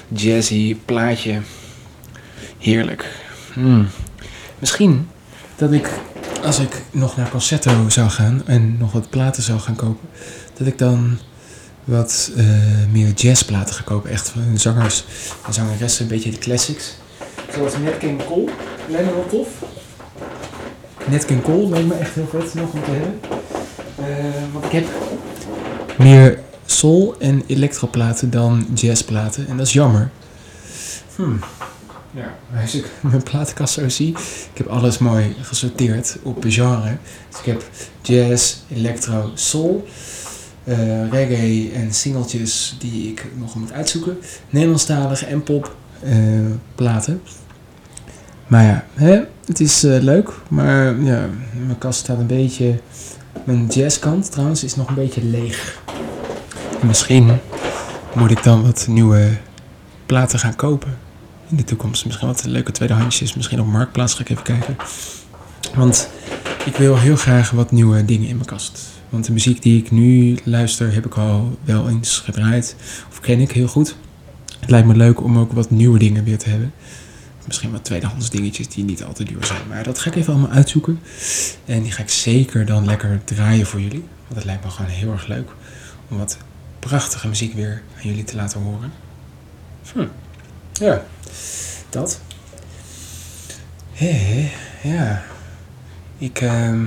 [0.09, 1.41] jazzy plaatje.
[2.59, 3.07] Heerlijk.
[3.53, 3.89] Hmm.
[4.59, 5.09] Misschien
[5.57, 5.91] dat ik,
[6.43, 10.09] als ik nog naar Concerto zou gaan en nog wat platen zou gaan kopen,
[10.59, 11.19] dat ik dan
[11.91, 12.45] wat eh,
[12.91, 14.11] meer jazzplaten ga kopen.
[14.11, 15.05] Echt van zangers
[15.47, 16.95] en zangeressen, een beetje de classics.
[17.55, 18.51] Zoals Nat King Cole,
[18.89, 19.49] lijkt wel tof.
[21.11, 23.21] Nat King Cole lijkt me echt heel vet nog om te hebben.
[23.97, 24.87] Eh, want ik heb
[25.99, 29.47] meer soul- en electroplaten dan jazzplaten.
[29.49, 30.11] En dat is jammer.
[31.17, 31.39] Hmm.
[32.15, 34.09] Ja, als ik mijn platenkast zo zie,
[34.53, 36.97] ik heb alles mooi gesorteerd op genre.
[37.31, 37.63] Dus ik heb
[38.03, 39.89] jazz, electro, soul,
[40.71, 44.19] eh, reggae en singeltjes die ik nog moet uitzoeken.
[44.51, 46.15] Nederlandstalige en pop eh,
[46.75, 47.23] platen.
[48.47, 51.29] Maar ja, hè, het is eh, leuk, maar ja,
[51.67, 52.81] mijn kast staat een beetje...
[53.45, 55.83] Mijn jazzkant trouwens is nog een beetje leeg.
[56.81, 57.39] En misschien
[58.15, 59.29] moet ik dan wat nieuwe
[60.07, 60.99] platen gaan kopen
[61.49, 62.05] in de toekomst.
[62.05, 63.35] Misschien wat leuke tweedehandsjes.
[63.35, 64.77] Misschien op Marktplaats ga ik even kijken.
[65.75, 66.09] Want
[66.65, 69.00] ik wil heel graag wat nieuwe dingen in mijn kast.
[69.11, 72.77] Want de muziek die ik nu luister heb ik al wel eens gedraaid.
[73.11, 73.97] Of ken ik heel goed.
[74.61, 76.73] Het lijkt me leuk om ook wat nieuwe dingen weer te hebben.
[77.47, 79.61] Misschien wat tweedehands dingetjes die niet al te duur zijn.
[79.69, 81.01] Maar dat ga ik even allemaal uitzoeken.
[81.65, 84.05] En die ga ik zeker dan lekker draaien voor jullie.
[84.27, 85.51] Want het lijkt me gewoon heel erg leuk
[86.09, 86.39] om wat
[86.79, 88.93] prachtige muziek weer aan jullie te laten horen.
[89.93, 90.07] Hm.
[90.73, 91.05] Ja,
[91.89, 92.21] dat.
[93.93, 94.51] Hé,
[94.83, 95.23] ja.
[96.19, 96.87] Ik ehm,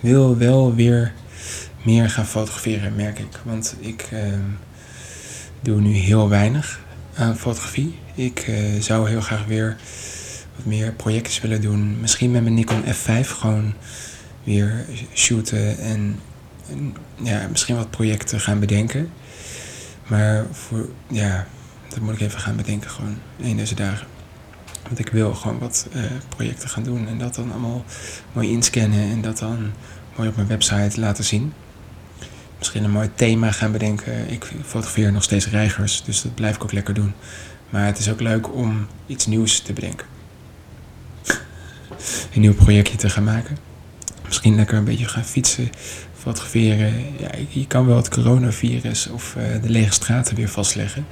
[0.00, 1.12] wil wel weer
[1.82, 3.40] meer gaan fotograferen, merk ik.
[3.42, 4.40] Want ik ehm,
[5.60, 6.80] doe nu heel weinig
[7.14, 7.98] aan fotografie.
[8.14, 9.76] Ik eh, zou heel graag weer
[10.56, 12.00] wat meer projectjes willen doen.
[12.00, 13.74] Misschien met mijn Nikon F5 gewoon
[14.44, 14.84] weer
[15.14, 16.18] shooten en,
[16.70, 19.10] en ja, misschien wat projecten gaan bedenken.
[20.06, 21.46] Maar voor, ja,
[21.88, 24.06] dat moet ik even gaan bedenken gewoon in deze dagen.
[24.82, 27.84] Want ik wil gewoon wat eh, projecten gaan doen en dat dan allemaal
[28.32, 29.72] mooi inscannen en dat dan
[30.16, 31.52] mooi op mijn website laten zien.
[32.58, 34.30] Misschien een mooi thema gaan bedenken.
[34.30, 37.12] Ik fotografeer nog steeds reigers, dus dat blijf ik ook lekker doen.
[37.70, 40.06] Maar het is ook leuk om iets nieuws te bedenken.
[42.34, 43.56] Een nieuw projectje te gaan maken.
[44.26, 45.70] Misschien lekker een beetje gaan fietsen,
[46.18, 46.92] fotograferen.
[47.18, 51.06] Ja, je kan wel het coronavirus of eh, de lege straten weer vastleggen.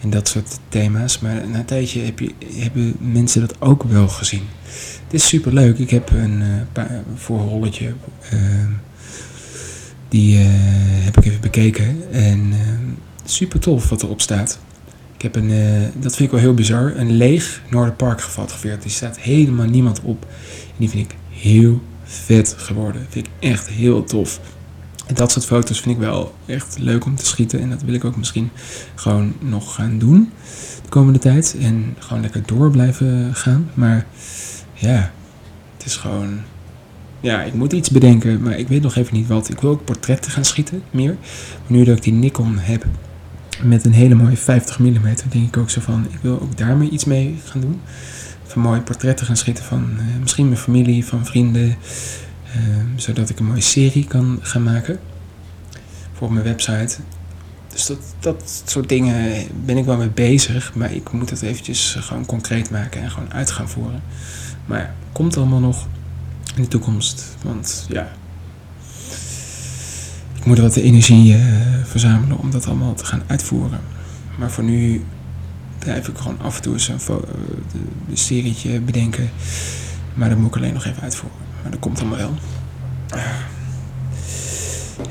[0.00, 1.18] En dat soort thema's.
[1.18, 4.48] Maar na een tijdje heb je, hebben mensen dat ook wel gezien.
[5.04, 5.78] Het is super leuk.
[5.78, 7.94] Ik heb een eh, paar, voorrolletje.
[8.30, 8.38] eh,
[10.08, 10.44] die eh,
[11.04, 12.12] heb ik even bekeken.
[12.12, 12.52] En
[13.24, 14.58] super tof wat erop staat.
[15.16, 18.84] Ik heb een, eh, dat vind ik wel heel bizar, een leeg Noorderpark gefotografeerd.
[18.84, 20.26] Er staat helemaal niemand op.
[20.66, 23.06] En die vind ik heel vet geworden.
[23.08, 24.40] Vind ik echt heel tof.
[25.06, 27.60] En dat soort foto's vind ik wel echt leuk om te schieten.
[27.60, 28.50] En dat wil ik ook misschien
[28.94, 30.30] gewoon nog gaan doen
[30.82, 31.56] de komende tijd.
[31.60, 33.70] En gewoon lekker door blijven gaan.
[33.74, 34.06] Maar
[34.74, 35.12] ja,
[35.76, 36.40] het is gewoon...
[37.20, 39.48] Ja, ik moet iets bedenken, maar ik weet nog even niet wat.
[39.48, 41.16] Ik wil ook portretten gaan schieten, meer.
[41.66, 42.86] Nu dat ik die Nikon heb
[43.62, 46.06] met een hele mooie 50 mm, denk ik ook zo van...
[46.10, 47.80] Ik wil ook daarmee iets mee gaan doen.
[48.42, 51.76] Van mooie portretten gaan schieten van eh, misschien mijn familie, van vrienden...
[52.54, 54.98] Ehm, zodat ik een mooie serie kan gaan maken
[56.12, 56.96] voor mijn website.
[57.68, 60.74] Dus dat, dat soort dingen ben ik wel mee bezig.
[60.74, 64.02] Maar ik moet het eventjes gewoon concreet maken en gewoon uit gaan voeren.
[64.66, 65.86] Maar ja, komt allemaal nog
[66.56, 67.36] in de toekomst.
[67.42, 68.08] Want ja,
[70.34, 71.40] ik moet wat energie eh,
[71.84, 73.80] verzamelen om dat allemaal te gaan uitvoeren.
[74.38, 75.04] Maar voor nu
[75.78, 77.16] blijf ik gewoon af en toe eens een, eh,
[78.12, 79.30] serietje bedenken.
[80.14, 81.38] Maar dat moet ik alleen nog even uitvoeren.
[81.62, 82.34] Maar dat komt allemaal wel.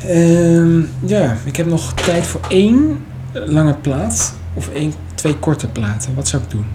[0.06, 2.97] Ehm, ja, ik heb nog tijd voor één
[3.34, 4.34] lange plaat.
[4.54, 6.16] Of één, twee korte platen.
[6.16, 6.66] Wat zou ik doen?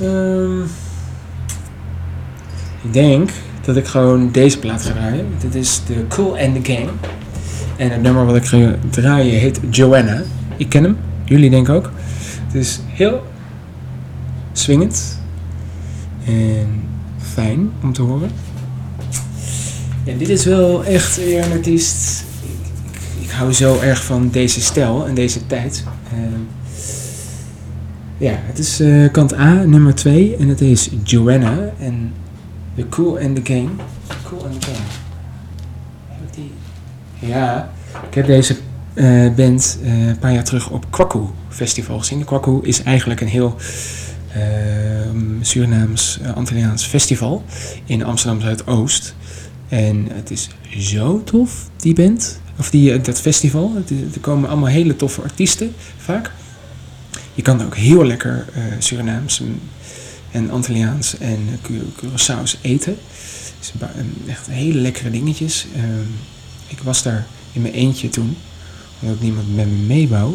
[0.00, 0.68] Ehm,
[2.86, 3.30] ik denk
[3.64, 5.26] dat ik gewoon deze plaat ga draaien.
[5.40, 6.88] Dit is de Cool and the Gang.
[7.76, 10.22] En het nummer wat ik ga draaien heet Joanna.
[10.56, 10.96] Ik ken hem.
[11.24, 11.90] Jullie denk ook.
[12.46, 13.22] Het is heel
[14.52, 15.18] swingend
[16.24, 16.82] en
[17.18, 18.30] fijn om te horen.
[20.04, 22.24] En dit is wel echt een artiest.
[23.20, 25.84] Ik hou zo erg van deze stijl en deze tijd.
[26.12, 26.40] Ehm,
[28.18, 30.36] ja, het is eh, kant A, nummer 2.
[30.36, 32.12] En het is Joanna en
[32.76, 33.70] The Cool and the Gang.
[34.24, 34.84] Cool and the Gang.
[36.08, 36.52] Heb ik die?
[37.28, 37.72] Ja,
[38.08, 38.56] ik heb deze
[38.94, 42.24] eh, band eh, een paar jaar terug op Kwaku Festival gezien.
[42.24, 43.56] Kwaku is eigenlijk een heel
[44.32, 47.44] ehm, Surinaams, uh, Antilliaans festival
[47.84, 49.14] in Amsterdam Zuidoost.
[49.68, 50.48] En het is
[50.78, 52.40] zo tof, die band.
[52.58, 53.72] Of die, eh, dat festival.
[54.14, 56.30] Er komen allemaal hele toffe artiesten, vaak.
[57.34, 59.42] Je kan ook heel lekker eh, Surinaams
[60.36, 62.96] en- Antilliaans en Cu- Curaçao's eten.
[63.96, 65.66] Een- echt hele lekkere dingetjes.
[65.76, 66.06] Ehm,
[66.66, 68.36] ik was daar in mijn eentje toen,
[69.00, 70.34] omdat niemand met me mee wou.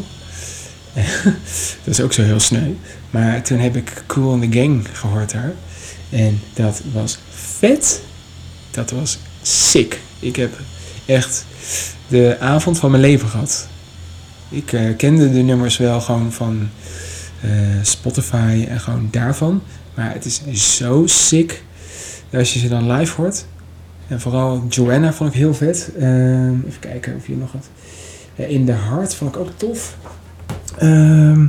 [1.83, 2.71] dat is ook zo heel sneu.
[3.09, 5.53] Maar toen heb ik Cool and the Gang gehoord daar.
[6.09, 7.17] En dat was
[7.57, 8.01] vet.
[8.71, 9.99] Dat was sick.
[10.19, 10.59] Ik heb
[11.05, 11.45] echt
[12.07, 13.67] de avond van mijn leven gehad.
[14.49, 16.69] Ik eh, kende de nummers wel gewoon van
[17.41, 17.49] eh,
[17.81, 19.61] Spotify en gewoon daarvan.
[19.95, 20.41] Maar het is
[20.77, 21.63] zo sick
[22.33, 23.45] als je ze dan live hoort.
[24.07, 25.91] En vooral Joanna vond ik heel vet.
[25.99, 27.69] Ehm, even kijken of je nog wat.
[28.35, 29.97] In the Heart vond ik ook tof.
[30.77, 31.45] Ehm,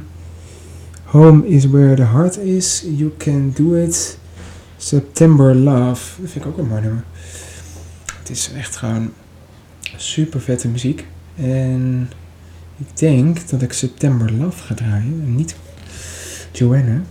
[1.13, 2.85] Home is where the heart is.
[2.87, 4.19] You can do it.
[4.77, 6.21] September Love.
[6.21, 7.05] Dat vind ik ook een mooi nummer.
[8.19, 9.13] Het is echt gewoon
[9.97, 11.07] super vette muziek.
[11.37, 12.11] En
[12.79, 15.23] ik denk dat ik September Love ga draaien.
[15.25, 15.55] En niet
[16.53, 17.03] Joanna.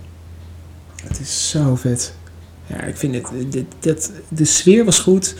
[1.03, 2.13] Het is zo vet.
[2.67, 3.27] Ja, ik vind het.
[3.49, 5.35] Dit, dit, de sfeer was goed.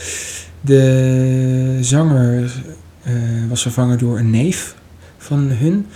[0.61, 2.51] De zanger
[3.03, 3.13] eh,
[3.49, 4.75] was vervangen door een neef
[5.17, 5.87] van hun.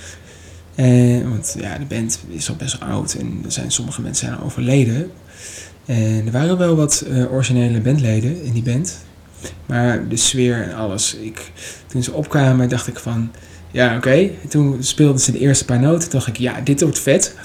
[0.76, 4.40] En, want ja, de band is al best oud en er zijn sommige mensen zijn
[4.40, 5.12] al overleden.
[5.86, 8.98] En er waren wel wat eh, originele bandleden in die band.
[9.66, 11.16] Maar de sfeer en alles.
[11.16, 11.52] Ik,
[11.88, 13.32] toen ze opkwamen dacht ik van...
[13.72, 14.30] Ja, oké.
[14.50, 16.10] Toen speelden ze de eerste paar noten.
[16.10, 17.36] Dacht ik, ja, dit wordt vet.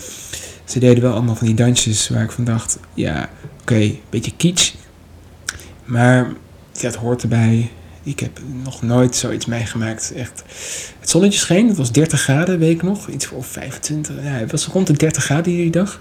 [0.70, 2.78] Ze deden wel allemaal van die dansjes waar ik van dacht...
[2.94, 4.74] Ja, oké, een beetje kitsch.
[5.84, 6.32] Maar
[6.80, 7.70] het hoort erbij.
[8.02, 10.12] Ik heb nog nooit zoiets meegemaakt.
[10.12, 10.42] Echt.
[11.00, 11.68] Het zonnetje scheen.
[11.68, 13.08] Het was 30 graden, weet ik nog.
[13.08, 14.14] Iets of 25.
[14.16, 16.00] Ja, het was rond de 30 graden die dag.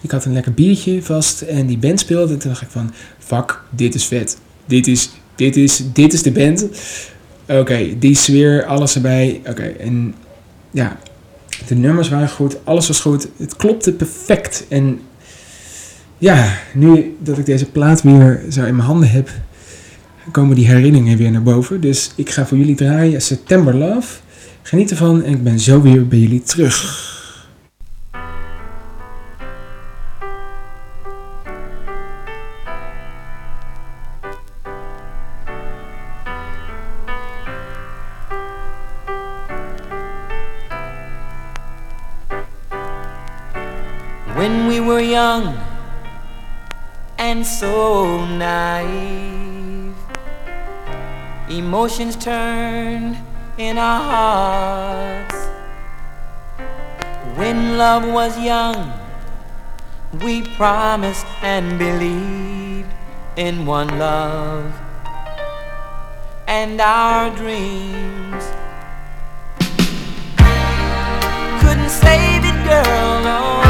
[0.00, 2.32] Ik had een lekker biertje vast en die band speelde.
[2.32, 4.38] En toen dacht ik van, fuck, dit is vet.
[4.66, 6.66] Dit is, dit is, dit is de band.
[7.46, 9.40] Oké, die sfeer, alles erbij.
[9.46, 10.14] Oké, en
[10.70, 10.98] ja,
[11.66, 13.28] de nummers waren goed, alles was goed.
[13.36, 14.64] Het klopte perfect.
[14.68, 15.00] En
[16.18, 19.30] ja, nu dat ik deze plaat weer zo in mijn handen heb,
[20.30, 21.80] komen die herinneringen weer naar boven.
[21.80, 24.18] Dus ik ga voor jullie draaien September Love.
[24.62, 27.16] Geniet ervan en ik ben zo weer bij jullie terug.
[51.58, 53.18] Emotions turned
[53.58, 55.34] in our hearts.
[57.36, 58.92] When love was young,
[60.22, 62.92] we promised and believed
[63.36, 64.72] in one love
[66.46, 68.44] and our dreams.
[71.60, 73.67] Couldn't save it, girl, no.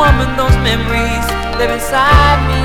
[0.00, 1.26] Woman, those memories
[1.60, 2.59] live inside me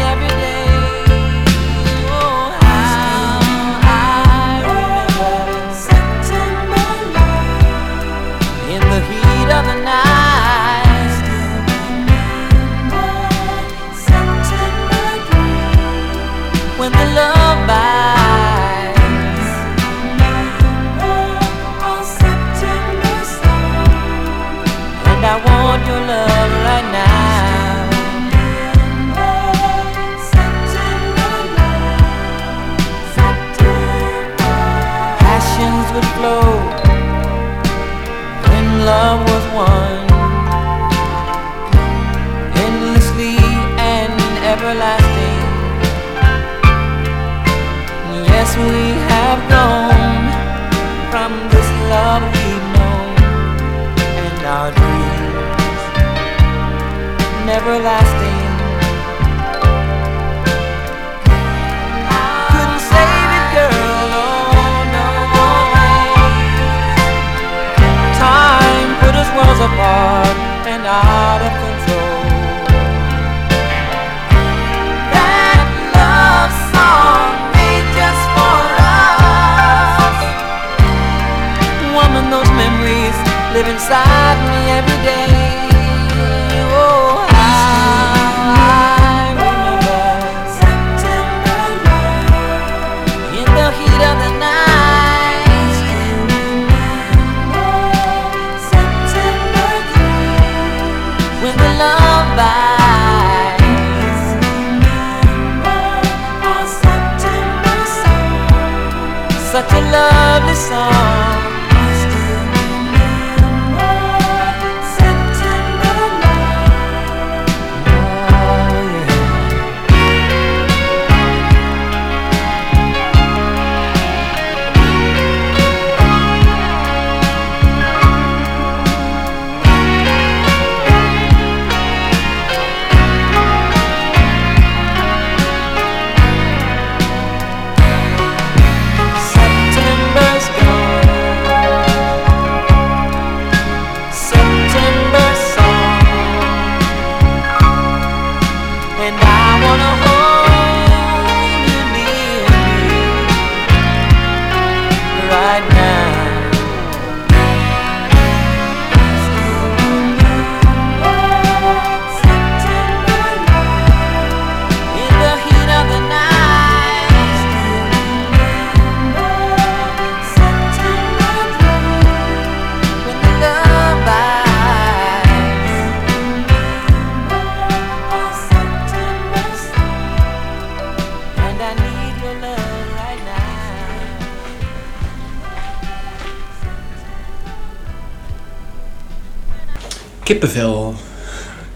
[190.25, 190.95] Kippenvel.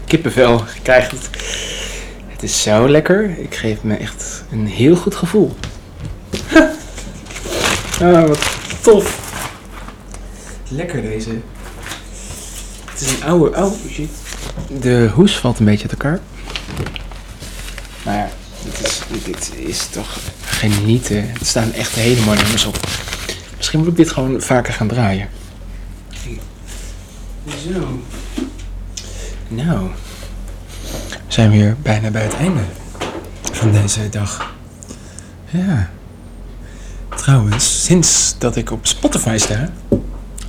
[0.06, 0.54] Kippenvel.
[0.74, 1.30] Ik krijg het.
[2.26, 3.38] Het is zo lekker.
[3.38, 5.56] Ik geef me echt een heel goed gevoel.
[8.02, 9.30] ah, wat tof.
[10.68, 11.30] Lekker deze.
[12.90, 13.56] Het is een oude...
[13.56, 14.10] Oh, shit.
[14.80, 16.20] De hoes valt een beetje uit elkaar.
[18.02, 18.30] Maar ja,
[18.64, 21.16] dit is, dit is toch genieten.
[21.16, 22.78] Er staan echt hele mooie nummers op.
[23.56, 25.28] Misschien moet ik dit gewoon vaker gaan draaien.
[27.46, 28.00] Zo.
[29.52, 29.88] Nou,
[31.10, 32.60] we zijn weer bijna bij het einde
[33.52, 34.54] van deze dag.
[35.50, 35.90] Ja.
[37.16, 39.68] Trouwens, sinds dat ik op Spotify sta,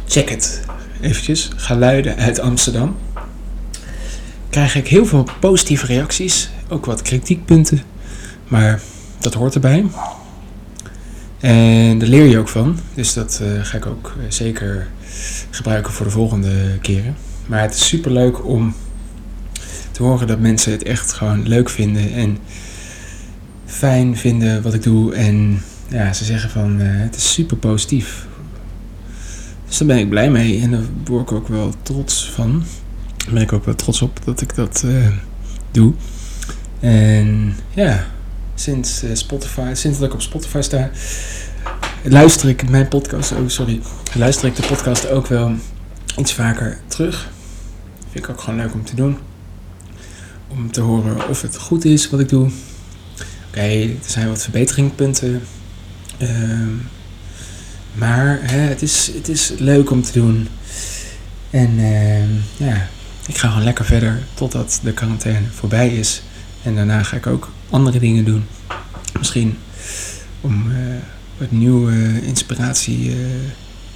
[0.05, 0.61] check het
[1.01, 2.95] eventjes, geluiden uit Amsterdam,
[4.49, 7.81] krijg ik heel veel positieve reacties, ook wat kritiekpunten,
[8.47, 8.81] maar
[9.19, 9.85] dat hoort erbij.
[11.39, 14.87] En daar leer je ook van, dus dat eh, ga ik ook eh, zeker
[15.49, 17.15] gebruiken voor de volgende keren.
[17.45, 18.75] Maar het is super leuk om
[20.01, 22.37] te horen dat mensen het echt gewoon leuk vinden en
[23.65, 25.13] fijn vinden wat ik doe.
[25.15, 28.25] En ja, ze zeggen van eh, het is super positief.
[29.67, 32.63] Dus daar ben ik blij mee en daar word ik ook wel trots van.
[33.17, 35.07] Daar ben ik ook wel trots op dat ik dat eh,
[35.71, 35.93] doe.
[36.79, 38.05] En ja,
[38.55, 40.89] sinds eh, Spotify, sinds dat ik op Spotify sta,
[42.03, 43.81] luister ik mijn podcast, oh sorry,
[44.13, 45.51] luister ik de podcast ook wel
[46.17, 47.29] iets vaker terug.
[48.11, 49.17] Vind ik ook gewoon leuk om te doen.
[50.51, 52.49] Om te horen of het goed is wat ik doe.
[53.47, 55.41] Oké, er zijn wat verbeteringpunten.
[56.17, 56.69] Ehm,
[57.93, 60.47] maar hè, het, is, het is leuk om te doen.
[61.49, 62.87] En ehm, ja,
[63.27, 66.21] ik ga gewoon lekker verder totdat de quarantaine voorbij is.
[66.63, 68.43] En daarna ga ik ook andere dingen doen.
[69.17, 69.57] Misschien
[70.41, 70.77] om eh,
[71.37, 73.15] wat nieuwe inspiratie eh,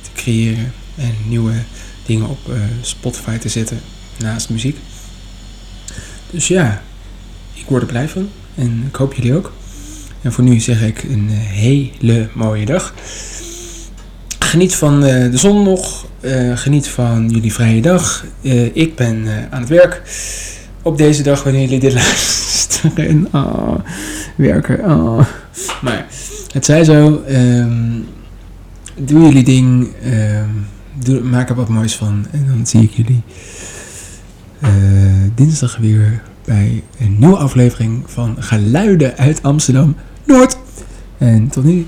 [0.01, 0.73] te creëren.
[0.95, 1.53] En nieuwe
[2.05, 3.79] dingen op eh, Spotify te zetten
[4.17, 4.77] naast muziek.
[6.29, 6.81] Dus ja,
[7.53, 8.29] ik word er blij van.
[8.55, 9.51] En ik hoop jullie ook.
[10.21, 12.93] En voor nu zeg ik een eh, hele mooie dag.
[14.39, 16.05] Geniet van eh, de zon nog.
[16.19, 18.25] Eh, geniet van jullie vrije dag.
[18.73, 20.01] Ik ben aan het werk.
[20.81, 23.27] Op deze dag wanneer jullie dit luisteren.
[23.31, 23.79] Oh,
[24.35, 24.79] werken.
[24.79, 25.25] Oh.
[25.81, 26.05] Maar
[26.51, 27.23] het zij zo.
[27.27, 27.99] ehm,
[28.97, 29.87] doe jullie ding.
[30.03, 30.49] ehm,
[30.93, 32.25] doe, maak er wat moois van.
[32.31, 33.23] En dan zie ik jullie
[34.65, 34.71] eh,
[35.35, 40.57] dinsdag weer bij een nieuwe aflevering van Geluiden uit Amsterdam Noord.
[41.17, 41.87] En tot nu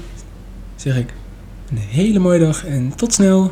[0.76, 1.14] zeg ik
[1.70, 3.52] een hele mooie dag en tot snel.